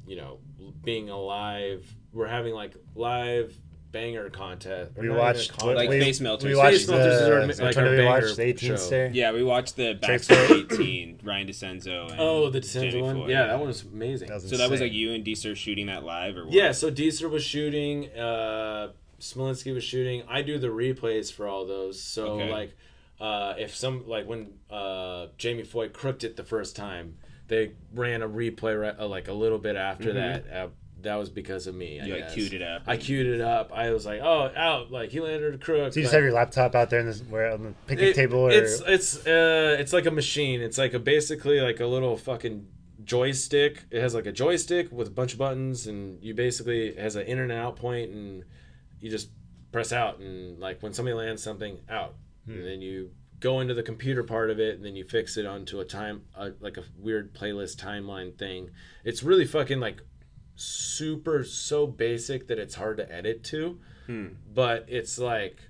[0.07, 0.38] you know,
[0.84, 1.86] being alive.
[2.12, 3.55] We're having like live
[3.92, 4.92] banger contest.
[4.97, 5.76] We not even a watched contest.
[5.76, 6.44] Like we, face melters.
[6.44, 8.36] We Face watched melters is our- the, like which our one did we banger watch
[8.36, 8.76] the 18th show.
[8.76, 9.11] stay.
[9.14, 12.11] Yeah, we watched the Tricks Backstreet 18, Ryan DeCenzo.
[12.11, 13.16] And Oh, the Jamie Decenzo one.
[13.16, 13.28] Foy.
[13.28, 14.28] Yeah, that one was amazing.
[14.28, 16.53] That was So that was like you and D Sir shooting that live, or what?
[16.53, 18.88] Yeah, so Deezer was shooting, uh
[19.20, 20.24] Smolinski was shooting.
[20.28, 21.99] I do the replays for all those.
[22.03, 22.51] So Okay.
[22.51, 22.76] like
[23.20, 27.16] uh if some like when uh Jamie Foy crooked it the first time,
[27.48, 30.44] they ran a replay right, uh, like a little bit after that.
[30.52, 30.68] Uh,
[31.02, 32.00] that was because of me.
[32.00, 32.08] I Mm-hmm.
[32.14, 32.82] You like queued it up.
[32.86, 33.70] I queued it up.
[33.72, 35.92] I was like, "Oh, out!" Like he landed a crook.
[35.92, 38.08] So you just like- have your laptop out there in this, where on the picnic
[38.08, 40.60] it- table, or it's it's uh it's like a machine.
[40.62, 42.66] It's like a basically like a little fucking
[43.04, 43.84] joystick.
[43.90, 47.14] It has like a joystick with a bunch of buttons, and you basically it has
[47.14, 48.42] an in and out point, and
[49.00, 49.30] you just
[49.72, 52.14] press out, and like when somebody lands something, out,
[52.47, 55.44] and then you go into the computer part of it, and then you fix it
[55.47, 58.70] onto a time uh, like a weird playlist timeline thing.
[59.05, 60.01] It's really fucking like
[60.55, 64.26] super so basic that it's hard to edit to, Hmm.
[64.53, 65.61] but it's like.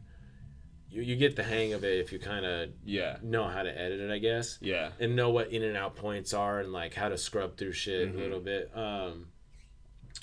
[0.88, 3.18] You, you get the hang of it if you kind of Yeah.
[3.20, 4.92] know how to edit it, I guess, Yeah.
[5.00, 8.08] and know what in and out points are and like how to scrub through shit
[8.08, 8.14] Mhm.
[8.14, 8.70] a little bit.
[8.74, 9.26] Um,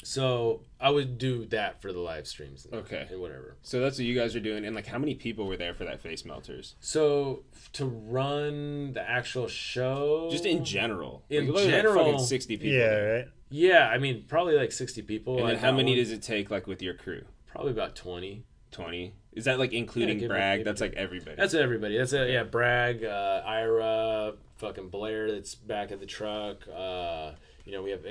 [0.03, 2.65] so I would do that for the live streams.
[2.65, 3.07] And, Okay.
[3.11, 3.55] and whatever.
[3.61, 5.85] So that's what you guys are doing, and like, how many people were there for
[5.85, 6.75] that face melters?
[6.79, 11.23] So to run the actual show, Just in general.
[11.29, 12.73] In Like, it was like general- sixty people.
[12.73, 13.27] yeah, right.
[13.49, 15.37] yeah, I mean probably like sixty people.
[15.37, 17.23] And I then how many one- does it take, like, with your crew?
[17.47, 18.43] Probably about twenty.
[18.71, 19.13] Twenty.
[19.33, 20.59] Is that like including give or- Bragg?
[20.59, 21.35] give- That's like everybody.
[21.35, 21.97] That's everybody.
[21.97, 22.43] That's a, yeah.
[22.43, 25.31] Bragg, uh, Ira, fucking Blair.
[25.31, 26.67] That's back at the truck.
[26.67, 27.31] Uh,
[27.65, 28.03] you know, we have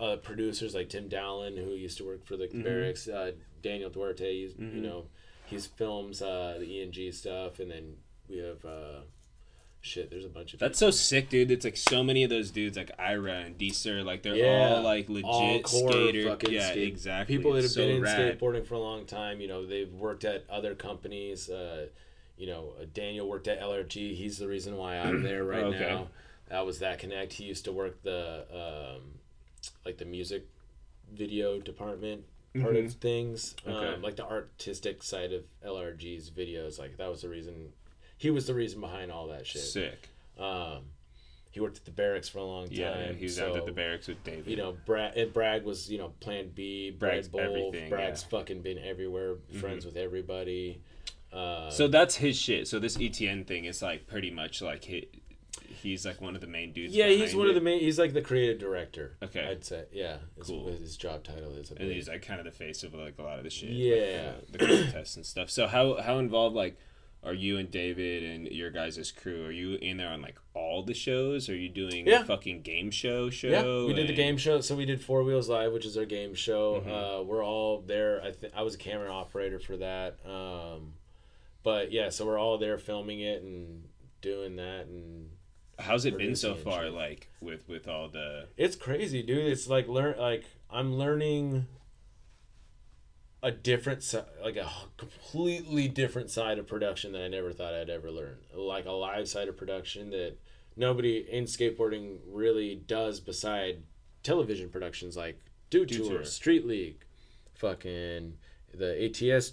[0.00, 2.62] uh, producers like Tim Dowling, who used to work for the Mm-hmm.
[2.62, 3.08] Berrics.
[3.12, 3.32] Uh,
[3.62, 4.24] Daniel Duarte.
[4.32, 5.04] He's, You know,
[5.46, 7.96] he's films uh, the ENG stuff, and then
[8.28, 9.00] we have uh,
[9.82, 10.10] shit.
[10.10, 11.50] There's a bunch of That's so sick, dude.
[11.50, 14.76] It's like so many of those dudes, like Ira and Deezer, like they're Yeah.
[14.76, 16.28] all like legit all skater.
[16.28, 17.36] fucking Yeah, skate- exactly.
[17.36, 18.38] People that have so been in rad.
[18.38, 19.40] skateboarding for a long time.
[19.42, 21.50] You know, they've worked at other companies.
[21.50, 21.88] Uh,
[22.38, 24.14] you know, uh, Daniel worked at LRG.
[24.14, 25.78] He's the reason why I'm there right Okay.
[25.78, 26.08] now.
[26.48, 27.34] That was that connect.
[27.34, 28.46] He used to work the
[28.96, 29.02] um,
[29.84, 30.46] like the music
[31.12, 32.24] video department
[32.60, 33.70] part of things, Mm-hmm.
[33.76, 33.94] Okay.
[33.94, 36.78] um, like the artistic side of LRG's videos.
[36.78, 37.72] Like that was the reason.
[38.18, 39.62] He was the reason behind all that shit.
[39.62, 40.08] Sick.
[40.38, 40.84] Um,
[41.52, 42.76] he worked at the Berrics for a long time.
[42.76, 44.46] Yeah, he was out at the Berrics with David.
[44.46, 48.22] you know, Brad and Bragg was, you know, Plan B, Bragg's Brad Bull, everything, Bragg's
[48.22, 48.26] yeah.
[48.28, 48.36] Mm-hmm.
[48.36, 50.80] fucking been everywhere, friends with everybody.
[51.32, 52.68] Uh, So that's his shit.
[52.68, 55.04] So this ETN thing is like pretty much like his,
[55.80, 56.94] he's like one of the main dudes.
[56.94, 57.80] Yeah, he's one of the main.
[57.80, 59.16] He's like the creative director.
[59.22, 59.46] Okay.
[59.50, 59.84] I'd say.
[59.92, 60.66] Yeah, Cool.
[60.68, 61.70] his job title is.
[61.70, 63.70] And he's like kind of the face of like a lot of the shit.
[63.70, 64.32] Yeah.
[64.36, 65.50] like, the, the contests and stuff.
[65.50, 66.76] So how how involved like
[67.22, 69.44] are you and David and your guys' crew?
[69.44, 71.48] Are you in there on like all the shows?
[71.50, 72.22] Are you doing Yeah.
[72.22, 73.48] a fucking game show show?
[73.48, 74.60] Yeah, we did the game show.
[74.62, 76.76] So we did Four Wheels Live, which is our game show.
[76.80, 76.90] Mm-hmm.
[76.90, 78.22] Uh, we're all there.
[78.22, 80.16] I think I was a camera operator for that.
[80.24, 80.94] Um,
[81.62, 83.84] but yeah, so we're all there filming it and
[84.22, 85.29] doing that, and
[85.80, 86.84] How's it been so far?
[86.84, 86.92] shit.
[86.92, 89.46] Like with with all the it's crazy, dude.
[89.46, 91.66] It's like learn like I'm learning
[93.42, 97.90] a different si- like a completely different side of production that I never thought I'd
[97.90, 98.36] ever learn.
[98.54, 100.36] Like a live side of production that
[100.76, 103.82] nobody in skateboarding really does beside
[104.22, 106.24] television productions like Dew Tour.
[106.24, 107.04] Street League,
[107.54, 108.34] fucking
[108.74, 109.52] the ATS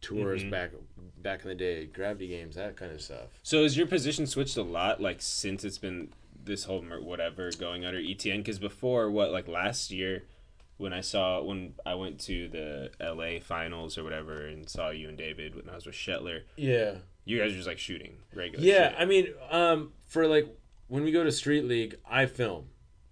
[0.00, 0.50] tours Mhm.
[0.50, 0.70] back
[1.18, 3.28] back in the day, Gravity Games, that kind of stuff.
[3.42, 7.84] So has your position switched a lot, like since it's been this whole whatever going
[7.84, 8.38] under ETN?
[8.38, 10.24] Because before, what like last year,
[10.78, 15.08] when I saw when I went to the LA finals or whatever and saw you
[15.10, 16.98] and David when I was with Shetler, Yeah.
[17.26, 18.64] you guys were just like shooting regular.
[18.64, 18.98] Yeah, shit.
[19.00, 20.46] I mean, um, for like
[20.88, 22.70] when we go to Street League, I film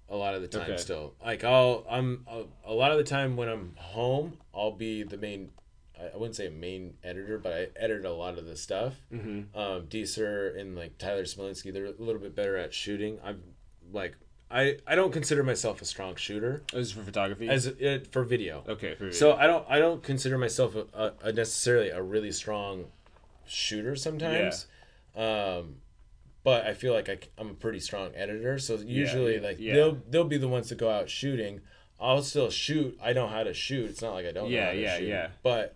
[0.08, 0.76] a lot of the time Okay.
[0.78, 1.14] still.
[1.22, 5.18] Like I'll, I'm a, a lot of the time when I'm home, I'll be the
[5.18, 5.50] main.
[6.14, 8.94] I wouldn't say main editor, but I edit a lot of the stuff.
[9.12, 9.46] Mhm.
[9.54, 13.18] Um, Deeser and like Tyler Smolinski, they're a little bit better at shooting.
[13.24, 13.42] I'm
[13.92, 14.14] like,
[14.50, 17.48] I I don't consider myself a strong shooter Oh, this is for photography.
[17.48, 18.64] as it for video.
[18.68, 22.32] okay, for So I don't I don't consider myself a, a, a necessarily a really
[22.32, 22.86] strong
[23.46, 24.66] shooter sometimes.
[25.16, 25.56] Yeah.
[25.56, 25.76] Um,
[26.44, 28.58] but I feel like I, am a pretty strong editor.
[28.58, 29.74] So usually yeah, like yeah.
[29.74, 31.60] they'll they'll be the ones to go out shooting.
[32.00, 32.96] I'll still shoot.
[33.02, 33.90] I know how to shoot.
[33.90, 35.08] It's not like I don't know Yeah, how to yeah, shoot.
[35.08, 35.28] yeah.
[35.42, 35.74] But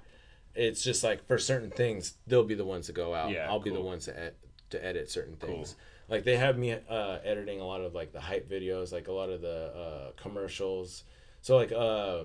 [0.55, 3.31] it's just like for certain things, they'll be the ones to go out.
[3.31, 4.35] Yeah, I'll be the ones to ed-
[4.71, 5.77] to edit certain things.
[6.09, 9.13] Like they have me uh, editing a lot of like the hype videos, like a
[9.13, 11.05] lot of the uh, commercials.
[11.41, 12.25] So like uh,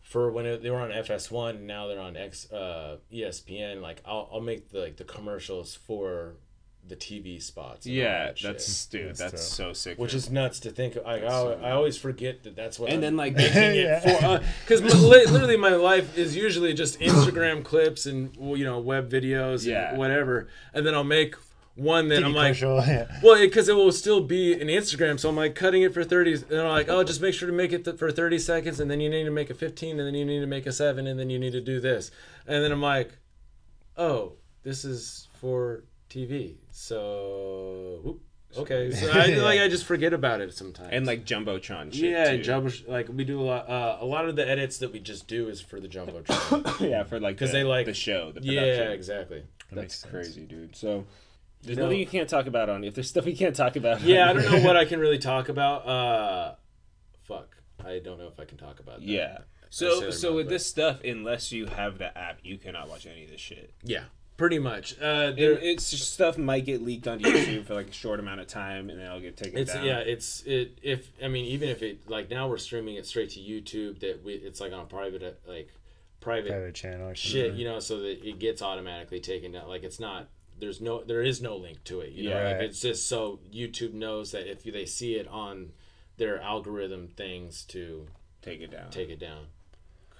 [0.00, 4.28] for when it, they were on FS1 now they're on X uh, ESPN, like I'll,
[4.32, 6.34] I'll make the like the commercials for
[6.90, 7.86] the TV spots.
[7.86, 8.52] yeah, that shit.
[8.52, 9.98] that's dude, That's that's so sick.
[9.98, 10.96] which is nuts to think.
[10.96, 12.90] Like I, so I always forget that that's what.
[12.90, 17.00] and I'm- then like making it for uh, because literally my life is usually just
[17.10, 19.88] Instagram clips and you know web videos Yeah.
[19.90, 21.34] and whatever, and then I'll make
[21.76, 23.20] one that TV I'm like, commercial, yeah.
[23.22, 26.34] well, because it, will still be an Instagram, so I'm like cutting it for 30,
[26.50, 28.90] and I'm like, oh, just make sure to make it th- for 30 seconds, and
[28.90, 31.06] then you need to make a 15, and then you need to make a seven,
[31.06, 32.10] and then you need to do this,
[32.46, 33.12] and then I'm like,
[33.96, 34.32] oh,
[34.62, 38.20] this is for TV, so whoop,
[38.56, 41.92] okay, so I like I just forget about it sometimes, and like jumbotron.
[41.92, 42.42] Shit yeah, too.
[42.42, 43.68] jumbo like we do a lot.
[43.70, 46.80] Uh, a lot of the edits that we just do is for the jumbotron.
[46.90, 48.92] yeah, for like 'Cause the, they like- the show, the yeah, production.
[48.92, 49.42] exactly.
[49.72, 50.74] That's crazy, dude.
[50.74, 51.06] So
[51.62, 51.84] there's No.
[51.84, 52.82] nothing you can't talk about on.
[52.82, 55.18] If there's stuff you can't talk about, Yeah, I don't know what I can really
[55.18, 55.86] talk about.
[55.86, 56.54] Uh,
[57.22, 59.06] fuck, I don't know if I can talk about that.
[59.06, 59.38] Yeah.
[59.72, 63.30] So so with this stuff, unless you have the app, you cannot watch any of
[63.30, 63.72] this shit.
[63.84, 64.06] yeah,
[64.40, 64.94] pretty much.
[65.00, 68.40] Uh, It, it's just stuff might get leaked onto YouTube for like a short amount
[68.40, 69.84] of time, and then it'll get taken it's down.
[69.84, 70.78] yeah, it's it.
[70.82, 74.24] If I mean, even if it like now we're streaming it straight to YouTube, that
[74.24, 75.68] we it's like on private uh, like
[76.20, 77.08] private Private channel.
[77.10, 77.58] or shit, something.
[77.60, 79.68] you know, so that it gets automatically taken down.
[79.68, 80.28] Like it's not.
[80.58, 81.04] There's no.
[81.04, 82.12] There is no link to it.
[82.12, 82.44] You know, Yeah.
[82.44, 82.64] like Right.
[82.64, 85.72] it's just so YouTube knows that if they see it on
[86.16, 88.06] their algorithm things to
[88.42, 88.90] Take it down.
[88.90, 89.46] take it down.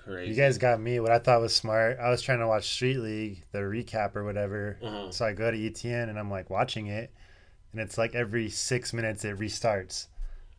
[0.05, 0.30] Crazy.
[0.30, 0.98] You guys got me.
[1.01, 1.98] What I thought was smart.
[2.01, 4.78] I was trying to watch Street League, the recap or whatever.
[4.82, 5.11] Uh-huh.
[5.11, 7.12] So I go to ETN and I'm like watching it,
[7.72, 10.07] and it's like every six minutes it restarts,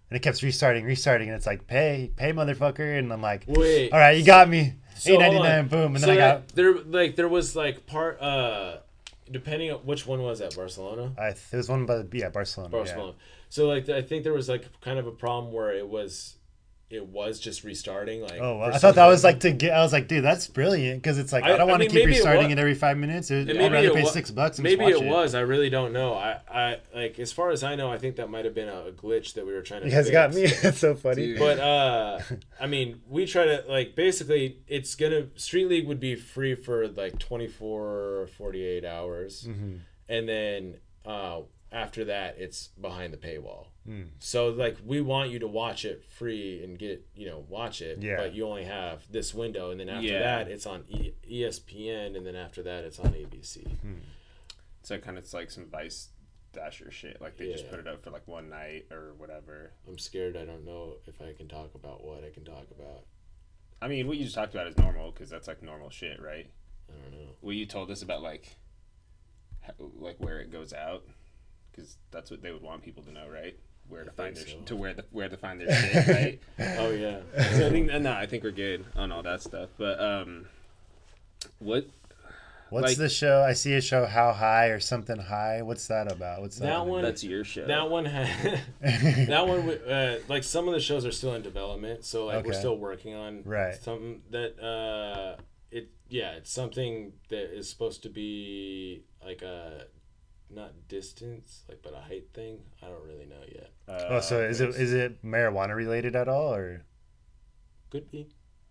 [0.09, 3.91] and it keeps restarting, restarting, and it's like pay, pay, motherfucker, and I'm like, Wait.
[3.91, 4.73] all right, you got me.
[4.95, 5.67] So, Eight ninety on.
[5.67, 6.47] boom, and so then I got.
[6.49, 8.77] there like there was like part uh
[9.31, 12.69] depending on which one was at Barcelona I, it was one by the yeah Barcelona.
[12.69, 13.13] Barcelona
[13.49, 16.35] so like I think there was like kind of a problem where it was
[16.91, 19.73] it was just restarting like Oh, well, I thought that was like to get.
[19.73, 21.95] I was like, dude, that's brilliant because it's like I- I, don't want to keep
[21.95, 23.31] maybe it restarting it every five minutes.
[23.31, 25.35] It, And I'd rather it pay wa- six bucks and maybe just it watch was
[25.35, 28.29] I really don't know I I like as far as I know I think that
[28.29, 30.47] might have been a glitch that we were trying to You guys got me.
[30.47, 30.61] fix.
[30.63, 31.27] That's so funny.
[31.27, 31.39] Dude.
[31.39, 32.19] but uh
[32.59, 36.87] I mean we try to like basically it's gonna Street League would be free for
[36.87, 39.75] like 24 or 48 hours Mm-hmm.
[40.09, 40.75] and then
[41.05, 41.41] uh
[41.71, 44.09] after that it's behind the paywall Mm.
[44.19, 47.97] so like we want you to watch it free and get you know watch it
[47.99, 48.17] Yeah.
[48.17, 50.19] but you only have this window and then after Yeah.
[50.19, 53.65] that it's on e- espn and then after that it's on abc
[54.83, 56.09] So kind of it's like some Vice
[56.53, 57.19] Dasher shit.
[57.21, 59.71] Like they just put it up for like one night or whatever.
[59.87, 63.05] i'm scared i don't know if i can talk about what i can talk about
[63.83, 66.51] I mean, what you just talked about is normal because that's like normal shit, right?
[66.87, 68.57] i don't know What you told us about like,
[69.61, 71.03] how, like where it goes out.
[71.81, 73.55] Because that's what they would want people to know, right?
[73.89, 74.57] Where to I find their so.
[74.65, 76.07] to where the where to find their shit,
[76.59, 76.77] right?
[76.79, 77.19] Oh yeah.
[77.57, 79.69] so I think no, I think we're good on all that stuff.
[79.77, 80.45] But um,
[81.59, 81.87] what
[82.69, 83.41] What's Like- the show?
[83.41, 85.61] I see a show, How High or something high.
[85.61, 86.39] What's that about?
[86.39, 86.67] What's that?
[86.67, 87.65] That one- that's your show?
[87.67, 92.05] That one had that one uh, like some of the shows are still in development,
[92.05, 93.75] so like we're still working on Right.
[93.75, 99.85] something that uh it yeah it's something that is supposed to be like a
[100.53, 102.59] not distance like but a height thing.
[102.81, 103.71] I don't really know yet.
[103.87, 106.83] Uh, Oh, so is it is it marijuana related at all or?
[107.89, 108.27] Could be.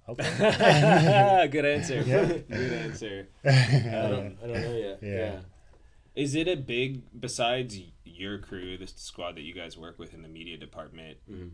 [0.08, 1.48] Okay.
[1.52, 2.00] good answer.
[2.02, 2.24] Yeah.
[2.50, 3.28] good answer.
[3.44, 3.48] I
[4.08, 4.98] don't I don't know yet.
[5.02, 5.14] Yeah.
[5.16, 5.38] yeah.
[6.16, 10.22] Is it a big besides your crew, the squad that you guys work with in
[10.22, 11.18] the media department?
[11.30, 11.50] Mhm.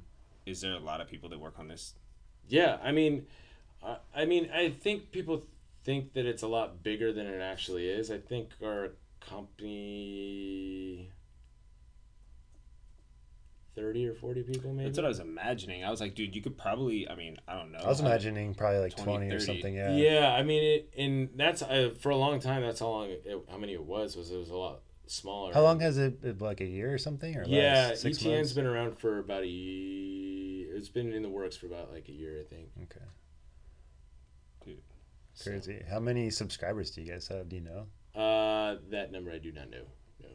[0.47, 1.95] Is there a lot of people that work on this?
[2.49, 3.27] Yeah, I mean,
[3.83, 5.45] I, I mean, I think people
[5.83, 8.11] think that it's a lot bigger than it actually is.
[8.11, 8.93] I think our
[9.29, 11.11] company,
[13.74, 14.89] thirty or forty people, maybe.
[14.89, 15.85] That's what I was imagining.
[15.85, 17.09] I was like, dude, you could probably.
[17.09, 17.79] I mean, I don't know.
[17.79, 19.74] I was I- imagining probably like 20, 20, or something.
[19.74, 19.95] Yeah.
[19.97, 20.33] Yeah.
[20.35, 22.62] I mean, it, and that's uh, for a long time.
[22.62, 24.16] That's how long, it, how many it was.
[24.16, 25.53] Was it was a lot smaller.
[25.55, 26.39] How long has it been?
[26.39, 27.37] Like a year or something?
[27.37, 28.01] Or Yeah, less?
[28.03, 28.53] Six ETN's months?
[28.55, 30.74] been around for about a year.
[30.77, 32.68] It's been in the works for about like a year, I think.
[32.83, 33.05] Okay.
[34.64, 34.79] Dude.
[35.35, 35.83] So, Crazy.
[35.89, 37.49] How many subscribers do you guys have?
[37.49, 37.87] Do you know?
[38.16, 39.82] Uh, that number I do not know.
[40.22, 40.28] No.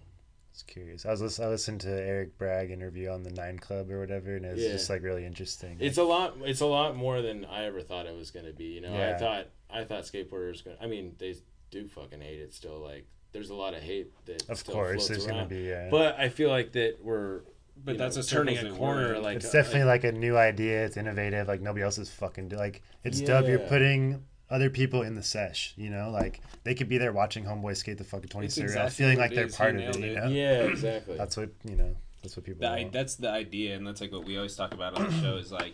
[0.54, 1.06] Just curious.
[1.06, 4.36] I was listen, I listened to Eric Bragg interview on the Nine Club or whatever,
[4.36, 4.72] and it was Yeah.
[4.74, 5.78] just like really interesting.
[5.80, 6.36] It's a lot.
[6.44, 8.66] It's a lot more than I ever thought it was going to be.
[8.66, 10.64] You know, I thought I thought skateboarders.
[10.64, 11.36] Gonna, I mean, they
[11.72, 12.80] do fucking hate it still.
[12.80, 14.50] Like, there's a lot of hate that.
[14.50, 15.62] of still course, floats there's gonna be.
[15.62, 15.90] Yeah.
[15.90, 17.42] But I feel like that we're.
[17.84, 19.18] But you that's know, a turning a corner.
[19.18, 20.86] Like it's definitely like, a new idea.
[20.86, 21.48] It's innovative.
[21.48, 22.84] Like nobody else is fucking do- like.
[23.04, 23.48] It's dope.
[23.48, 25.74] You're putting other people in the sesh.
[25.78, 28.66] You know, like they could be there watching homeboy skate the fucking twenty It's three,
[28.66, 29.56] exactly feeling like they're is.
[29.56, 30.00] part He of it.
[30.00, 31.18] nailed You know, yeah, exactly.
[31.18, 31.96] that's what you know.
[32.22, 32.62] That's what people.
[32.62, 32.92] The, want.
[32.92, 35.38] that's the idea, and that's like what we always talk about on the show.
[35.38, 35.74] Is like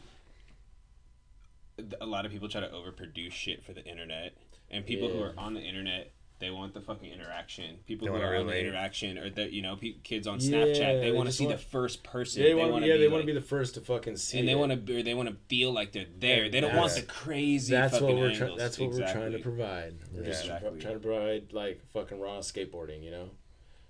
[1.99, 4.37] a lot of people try to overproduce shit for the internet,
[4.71, 6.11] and people who are on the internet.
[6.39, 7.77] They want the fucking interaction.
[7.87, 10.39] People They who wanna are on the interaction, or that you know, pe- kids on
[10.39, 12.43] Yeah, Snapchat, they they want to see want- the first person.
[12.43, 12.71] Yeah, they want.
[12.73, 14.37] wanna Yeah, be they want like- to be the first to fucking see.
[14.39, 16.47] and they want to, they want to feel like they're there.
[16.49, 17.71] They don't want the crazy.
[17.73, 18.55] That's what fucking we're trying.
[18.57, 19.95] That's what we're trying to provide.
[20.13, 20.59] We're just Yeah.
[20.59, 23.31] try- trying to provide like fucking raw skateboarding, you know.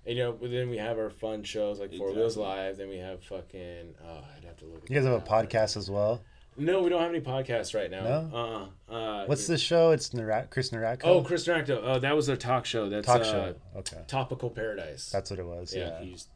[0.06, 2.42] And you know, then we have our fun shows like Four Wheels Exactly.
[2.44, 2.76] Live.
[2.78, 3.94] Then we have fucking.
[4.02, 4.84] Oh, I'd have to look.
[4.84, 5.42] At you guys have a that now.
[5.42, 6.24] podcast as well.
[6.58, 8.02] No, we don't have any podcasts right now.
[8.02, 8.68] No?
[8.88, 8.92] Uh.
[8.92, 9.92] uh What's the show?
[9.92, 11.00] It's Narak, Chris Nieratko.
[11.04, 11.80] Oh, Chris Nieratko.
[11.82, 12.88] Oh, that was their talk show.
[12.88, 13.54] That's talk uh, show.
[13.76, 15.10] Okay, Topical Paradise.
[15.10, 15.74] that's what it was.
[15.74, 16.00] Yeah.
[16.00, 16.00] Yeah.
[16.02, 16.28] He's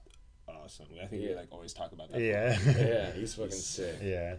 [0.49, 0.87] awesome.
[1.03, 2.21] I think we like always talk about that.
[2.21, 2.57] Yeah.
[2.79, 3.97] yeah, he's fucking sick.
[4.03, 4.37] yeah.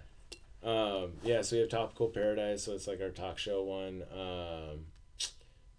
[0.64, 4.04] Um, yeah, so we have Topical Paradise, so it's like our talk show one.
[4.14, 4.86] Um,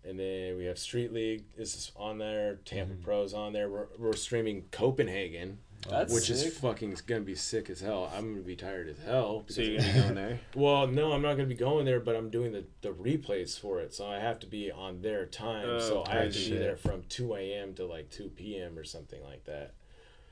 [0.07, 2.57] and then we have Street League is on there.
[2.67, 3.03] Tampa Mm-hmm.
[3.03, 3.71] Pro's on there.
[3.71, 5.59] We're, we're streaming Copenhagen,
[5.89, 6.37] That's which sick.
[6.37, 8.11] is fucking gonna be sick as hell.
[8.17, 9.45] I'm gonna be tired as hell.
[9.49, 10.41] So you're gonna be going there?
[10.55, 13.81] well, no, I'm not gonna be going there, but I'm doing the, the replays for
[13.81, 15.67] it, so I have to be on their time.
[15.69, 16.53] Oh, so I have to crazy.
[16.53, 17.75] be there from 2 a.m.
[17.75, 18.79] to like 2 p.m.
[18.79, 19.75] or something like that.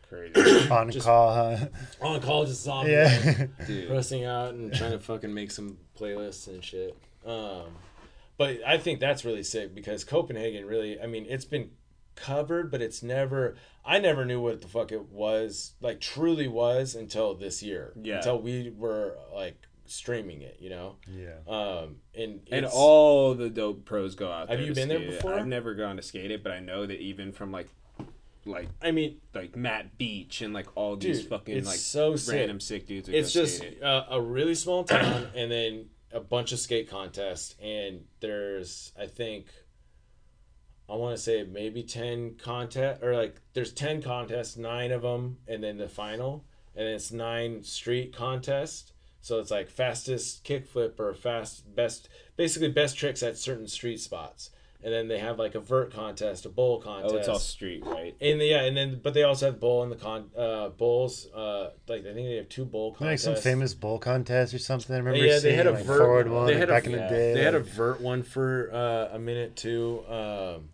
[0.09, 1.67] Crazy, On Just- call, huh?
[2.01, 2.93] On call, just zombie.
[2.93, 3.47] yeah.
[3.67, 3.89] dude.
[3.89, 6.97] pressing out and trying to fucking make some playlists and shit.
[7.25, 7.67] Um,
[8.37, 11.71] but I think that's really sick because Copenhagen really, I mean, it's been
[12.15, 13.57] covered, but it's never.
[13.85, 17.93] I never knew what the fuck it was, like truly was, until this year.
[18.01, 18.19] Yeah.
[18.19, 20.97] Until we were like streaming it, you know.
[21.09, 21.35] yeah.
[21.49, 24.49] Um, and And all the dope pros go out.
[24.49, 25.17] Have you been there skate it.
[25.17, 25.35] before?
[25.35, 27.69] I've never gone to skate it, but I know that even from like,
[28.45, 32.17] like I mean, like Matt Beach and like all these Dude, fucking it's like so
[32.33, 33.09] random sick dudes.
[33.09, 33.83] It's just skate it.
[33.83, 39.07] uh, a really small town and then a bunch of skate contests and there's i
[39.07, 39.47] think
[40.89, 45.39] i want to say maybe 10 contest or like there's 10 contests nine of them
[45.49, 48.93] and then the final and it's nine street contests.
[49.21, 54.51] So it's like fastest kickflip or fast best basically best tricks at certain street spots
[54.85, 57.83] and then they have like a vert contest a bowl contest Oh, it's all street,
[57.87, 58.15] right?
[58.21, 61.27] and the, yeah, and then but they also have bowl in the con uh bowls.
[61.33, 64.59] Uh, like I think they have two bowl contests, Like some famous bowl contest or
[64.59, 64.95] something.
[64.95, 66.87] I remember Yeah, they had a like vert- forward one they like, had a- back
[66.87, 67.35] in the day.
[67.35, 70.05] They had a vert one for uh, a minute too.
[70.09, 70.69] Um,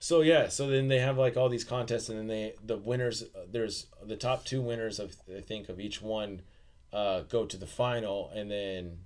[0.00, 3.22] so yeah, so then they have like all these contests, and then they the winners.
[3.22, 6.42] uh, There's the top two winners of I think of each one
[6.92, 8.98] uh, go to the final, and then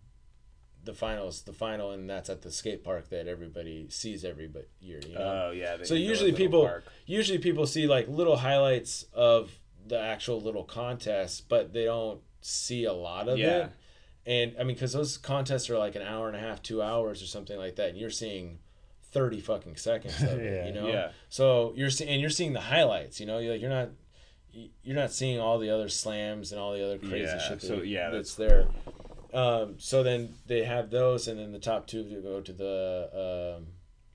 [0.85, 4.69] the finals the final, and that's at the skate park that everybody sees every but
[4.81, 5.01] year.
[5.07, 5.47] You know?
[5.49, 5.77] Oh yeah.
[5.85, 6.85] So usually people park.
[7.07, 9.51] usually people see like little highlights of
[9.87, 13.67] the actual little contest, but they don't see a lot of Yeah.
[13.67, 13.71] it.
[14.25, 17.23] And I mean, because those contests are like an hour and a half, two hours
[17.23, 18.59] or something like that, and you're seeing
[19.11, 20.53] thirty fucking seconds of it.
[20.53, 20.67] Yeah.
[20.67, 20.87] You know.
[20.89, 21.11] Yeah.
[21.29, 23.19] So you're seeing and you're seeing the highlights.
[23.21, 23.91] You know, you're like you're not
[24.83, 27.61] you're not seeing all the other slams and all the other crazy Yeah, shit.
[27.61, 28.67] That, so, yeah, that's there.
[29.33, 33.67] Um, so then they have those, and then the top two go to the um,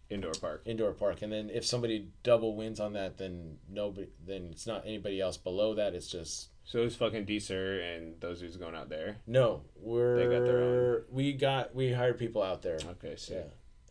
[0.09, 0.61] Indoor park.
[0.65, 1.21] indoor park.
[1.21, 5.35] And then if somebody double wins on that, then nobody, then it's not anybody else
[5.37, 5.93] below that.
[5.95, 9.17] It's just So it's fucking Deezer and those dudes going out there.
[9.27, 9.63] no.
[9.75, 11.01] We're They got their own.
[11.11, 12.79] we got we hired people out there.
[12.91, 13.41] Okay, so Yeah,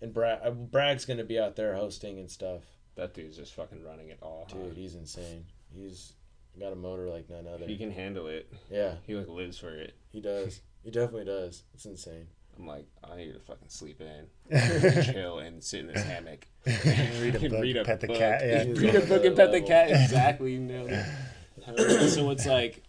[0.00, 2.62] and Brad uh, Bragg's gonna be out there hosting and stuff.
[2.94, 4.46] that dude's just fucking running it all.
[4.50, 4.56] huh?
[4.56, 5.44] Dude, he's insane.
[5.74, 6.14] He's
[6.58, 7.66] got a motor like none other.
[7.66, 8.50] He can handle it.
[8.70, 9.92] Yeah, He like lives for it.
[10.12, 10.60] he does.
[10.86, 11.64] He definitely does.
[11.74, 12.28] It's insane.
[12.56, 16.46] I'm like, I need to fucking sleep in, chill, and sit in this hammock.
[16.64, 18.64] Read a and book, pet the cat, yeah.
[18.68, 19.90] read a book and pet the cat.
[19.90, 20.56] Exactly.
[20.58, 22.10] Nailed it.
[22.10, 22.84] so what's like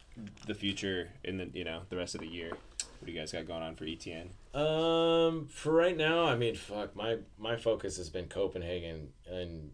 [0.46, 2.52] the future in the you know the rest of the year?
[2.52, 4.28] What do you guys got going on for ETN?
[4.54, 9.72] Um, for right now, I mean, fuck, my my focus has been Copenhagen and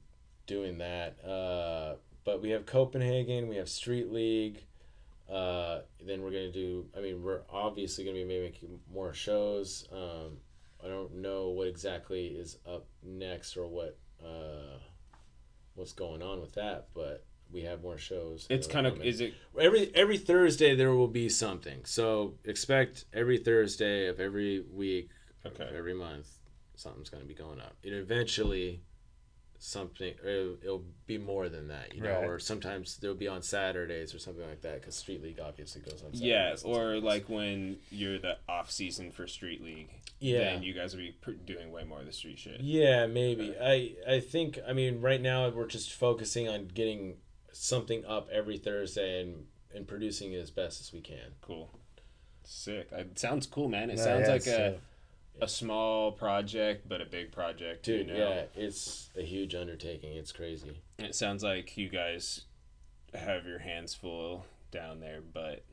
[0.48, 1.18] doing that.
[1.26, 4.64] Uh, but we have Copenhagen, we have Street League.
[5.30, 6.86] Uh, then we're gonna do.
[6.98, 9.88] I mean, we're obviously gonna be making more shows.
[9.92, 10.38] Um,
[10.84, 14.78] I don't know what exactly is up next or what uh,
[15.76, 18.48] what's going on with that, but we have more shows.
[18.50, 21.86] It's kind of is it every every Thursday there will be something.
[21.86, 25.10] So expect every Thursday of every week,
[25.46, 25.64] Okay.
[25.64, 26.28] of every month,
[26.76, 27.76] something's going to be going up.
[27.84, 28.82] It eventually,
[29.66, 32.12] something it'll, it'll be more than that, you know.
[32.20, 32.28] Right.
[32.30, 36.04] Or sometimes they'll be on Saturdays or something like that because Street League obviously goes
[36.04, 36.14] on.
[36.14, 37.04] Saturdays yeah, or Sundays.
[37.04, 39.90] like when you're the off season for Street League.
[40.20, 40.40] Yeah.
[40.56, 42.62] then you guys will be pr- doing way more of the street shit.
[42.62, 43.56] Yeah, maybe.
[43.58, 47.16] Uh, I I think I mean right now we're just focusing on getting
[47.52, 51.36] something up every Thursday and and producing it as best as we can.
[51.42, 51.70] Cool,
[52.44, 52.90] sick.
[52.92, 53.90] It sounds cool, man.
[53.90, 54.80] It No, sounds yeah, like a so-
[55.42, 57.84] a small project, but a big project.
[57.86, 58.20] Dude, you know?
[58.20, 60.14] yeah, it's a huge undertaking.
[60.16, 60.82] It's crazy.
[60.98, 62.42] And It sounds like you guys
[63.14, 65.64] have your hands full down there, but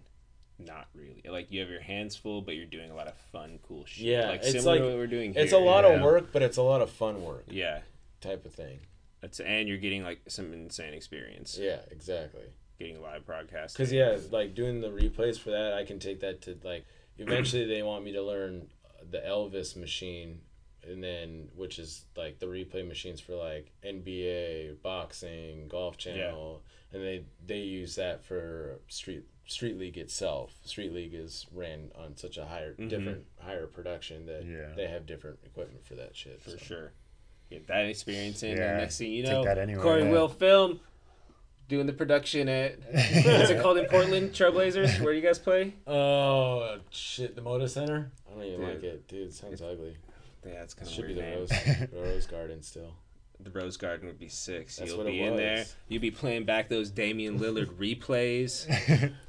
[0.58, 1.22] not really.
[1.28, 4.06] Like you have your hands full, but you're doing a lot of fun, cool shit.
[4.06, 5.42] Yeah, like it's similar like- to what we're doing here.
[5.42, 6.04] It's a lot you of know?
[6.06, 7.80] work, but it's a lot of fun work Yeah,
[8.20, 8.80] type of thing.
[9.20, 11.56] that's and you're getting like some insane experience.
[11.60, 12.42] Yeah, exactly.
[12.78, 13.76] Getting live broadcasts.
[13.76, 16.86] Because yeah, like doing the replays for that, I can take that to like.
[17.18, 18.68] Eventually, they want me to learn
[19.08, 20.40] the EVS machine,
[20.82, 27.02] and then which is like the replay machines for like NBA, boxing, Golf Channel, and
[27.02, 30.54] they they use that for street street league itself.
[30.64, 32.88] Street league is ran on such a higher, mm-hmm.
[32.88, 34.74] different, higher production that Yeah.
[34.76, 36.40] they have different equipment for that shit.
[36.40, 36.56] for so.
[36.56, 36.92] sure.
[37.50, 38.56] Get that experience in.
[38.56, 40.10] Yeah, and next thing you take know, that anywhere, Corey yeah.
[40.10, 40.78] will film.
[41.70, 44.32] Doing the production at what's it called in Portland?
[44.32, 45.00] Trailblazers.
[45.00, 45.76] Where do you guys play?
[45.86, 47.36] Oh shit!
[47.36, 48.10] The Moda Center.
[48.28, 48.68] I don't even Dude.
[48.68, 49.28] like it, dude.
[49.28, 49.96] It sounds ugly.
[50.44, 51.38] Yeah, it's kind of should be the name.
[51.38, 51.48] Rose,
[51.92, 52.92] the Rose Garden still.
[53.38, 54.68] The Rose Garden would be sick.
[54.68, 55.64] So That's you'll what be it in there.
[55.86, 58.66] You'll be playing back those Damian Lillard replays.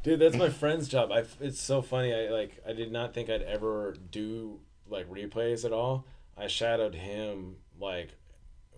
[0.01, 1.11] Dude, that's my friend's job.
[1.11, 2.11] I, it's so funny.
[2.11, 2.57] I like.
[2.67, 6.07] I did not think I'd ever do like replays at all.
[6.35, 8.15] I shadowed him like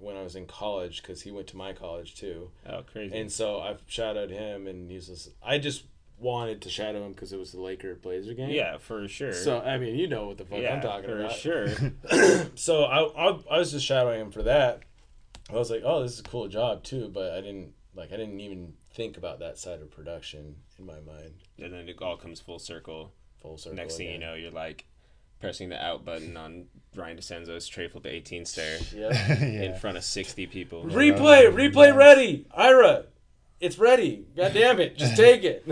[0.04, 3.18] when I was in college because he went to my college too, Oh, crazy.
[3.18, 5.30] and so I've shadowed him, and he's just.
[5.44, 5.86] I just
[6.20, 8.50] wanted to shadow him because it was the Laker Blazer game.
[8.52, 9.34] yeah, for sure.
[9.34, 11.36] So I mean, you know what the fuck yeah, I'm talking about.
[11.36, 11.78] for about.
[12.10, 12.46] sure.
[12.56, 13.00] so I,
[13.30, 14.82] I I was just shadowing him for that.
[15.50, 18.18] I was like, oh, this is a cool job too, but I didn't like I
[18.18, 21.34] didn't even think about that side of production in my mind.
[21.60, 23.12] and then it all comes full circle.
[23.42, 23.76] Full circle.
[23.78, 24.86] Next thing you know, you're like
[25.42, 26.66] pressing the out button on
[26.96, 29.44] Ryan DeCenzo's tray flip 18 stair Yeah.
[29.44, 30.84] in front of 60 people.
[30.86, 32.46] Replay, replay ready.
[32.56, 33.06] Ira,
[33.60, 34.26] it's ready.
[34.36, 35.66] God damn it, just take it.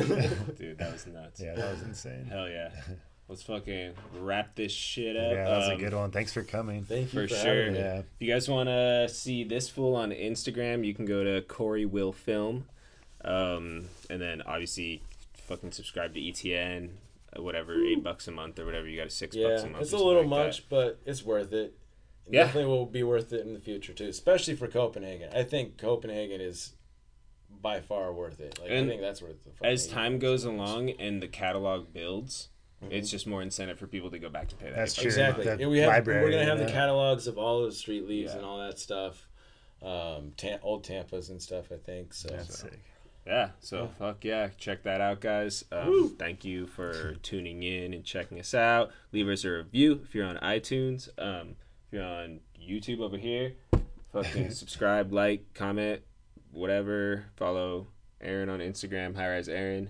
[0.57, 1.41] Dude, that was nuts.
[1.41, 2.26] Yeah, that was insane.
[2.30, 2.69] Hell yeah.
[3.28, 5.32] Let's fucking wrap this shit up.
[5.32, 6.11] Yeah, that was a Um, good one.
[6.11, 6.84] Thanks for coming.
[6.84, 7.72] Thank you For for, sure.
[7.72, 7.78] me.
[7.80, 7.99] Yeah.
[7.99, 11.86] If you guys want to see this fool on Instagram, you can go to Corey
[11.86, 12.65] Will Film.
[13.24, 15.01] Um, and then obviously
[15.47, 16.89] fucking subscribe to ETN,
[17.38, 18.88] whatever, eight bucks a month or whatever.
[18.88, 19.84] You got a six Yeah, bucks a month.
[19.84, 20.45] it's a little like that.
[20.47, 21.73] much, but it's worth it.
[22.27, 22.43] It Yeah.
[22.45, 25.29] Definitely will be worth it in the future too, especially for Copenhagen.
[25.34, 26.73] I think Copenhagen is
[27.61, 28.59] by far worth it.
[28.59, 32.49] Like And I think that's worth the As time goes along and the catalog builds,
[32.89, 34.75] it's just more incentive for people to go back to pay that.
[34.75, 35.05] That's true.
[35.05, 35.38] bucks a month.
[35.39, 35.55] Exactly.
[35.57, 38.32] The Yeah, we have, library, we're gonna have the catalogs of all the street leaves
[38.32, 38.38] Yeah.
[38.38, 39.27] and all that stuff,
[39.84, 41.71] um, ta- old Tampa's and stuff.
[41.71, 42.29] I think so.
[42.29, 42.79] That's sick.
[43.26, 43.88] Yeah, so Yeah.
[43.99, 45.63] fuck yeah, check that out, guys.
[45.72, 48.91] Um, thank you for tuning in and checking us out.
[49.11, 51.07] Leave us a review if you're on iTunes.
[51.19, 51.55] Um,
[51.86, 53.53] if you're on YouTube over here,
[54.11, 56.01] fucking subscribe, like, comment,
[56.51, 57.26] whatever.
[57.36, 57.88] Follow
[58.22, 59.89] Aaron on Instagram, High Rise Aaron.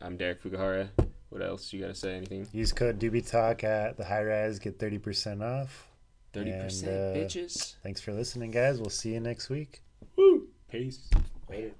[0.00, 0.88] I'm Derek Fukahara.
[1.30, 1.72] What else?
[1.72, 2.46] You gotta say anything?
[2.52, 4.58] Use code Doobie Talk at the high res.
[4.60, 5.86] Get thirty percent off.
[6.34, 7.74] 30% uh, bitches.
[7.82, 8.78] Thanks for listening, guys.
[8.78, 9.82] We'll see you next week.
[10.70, 11.08] Peace.
[11.48, 11.72] Later.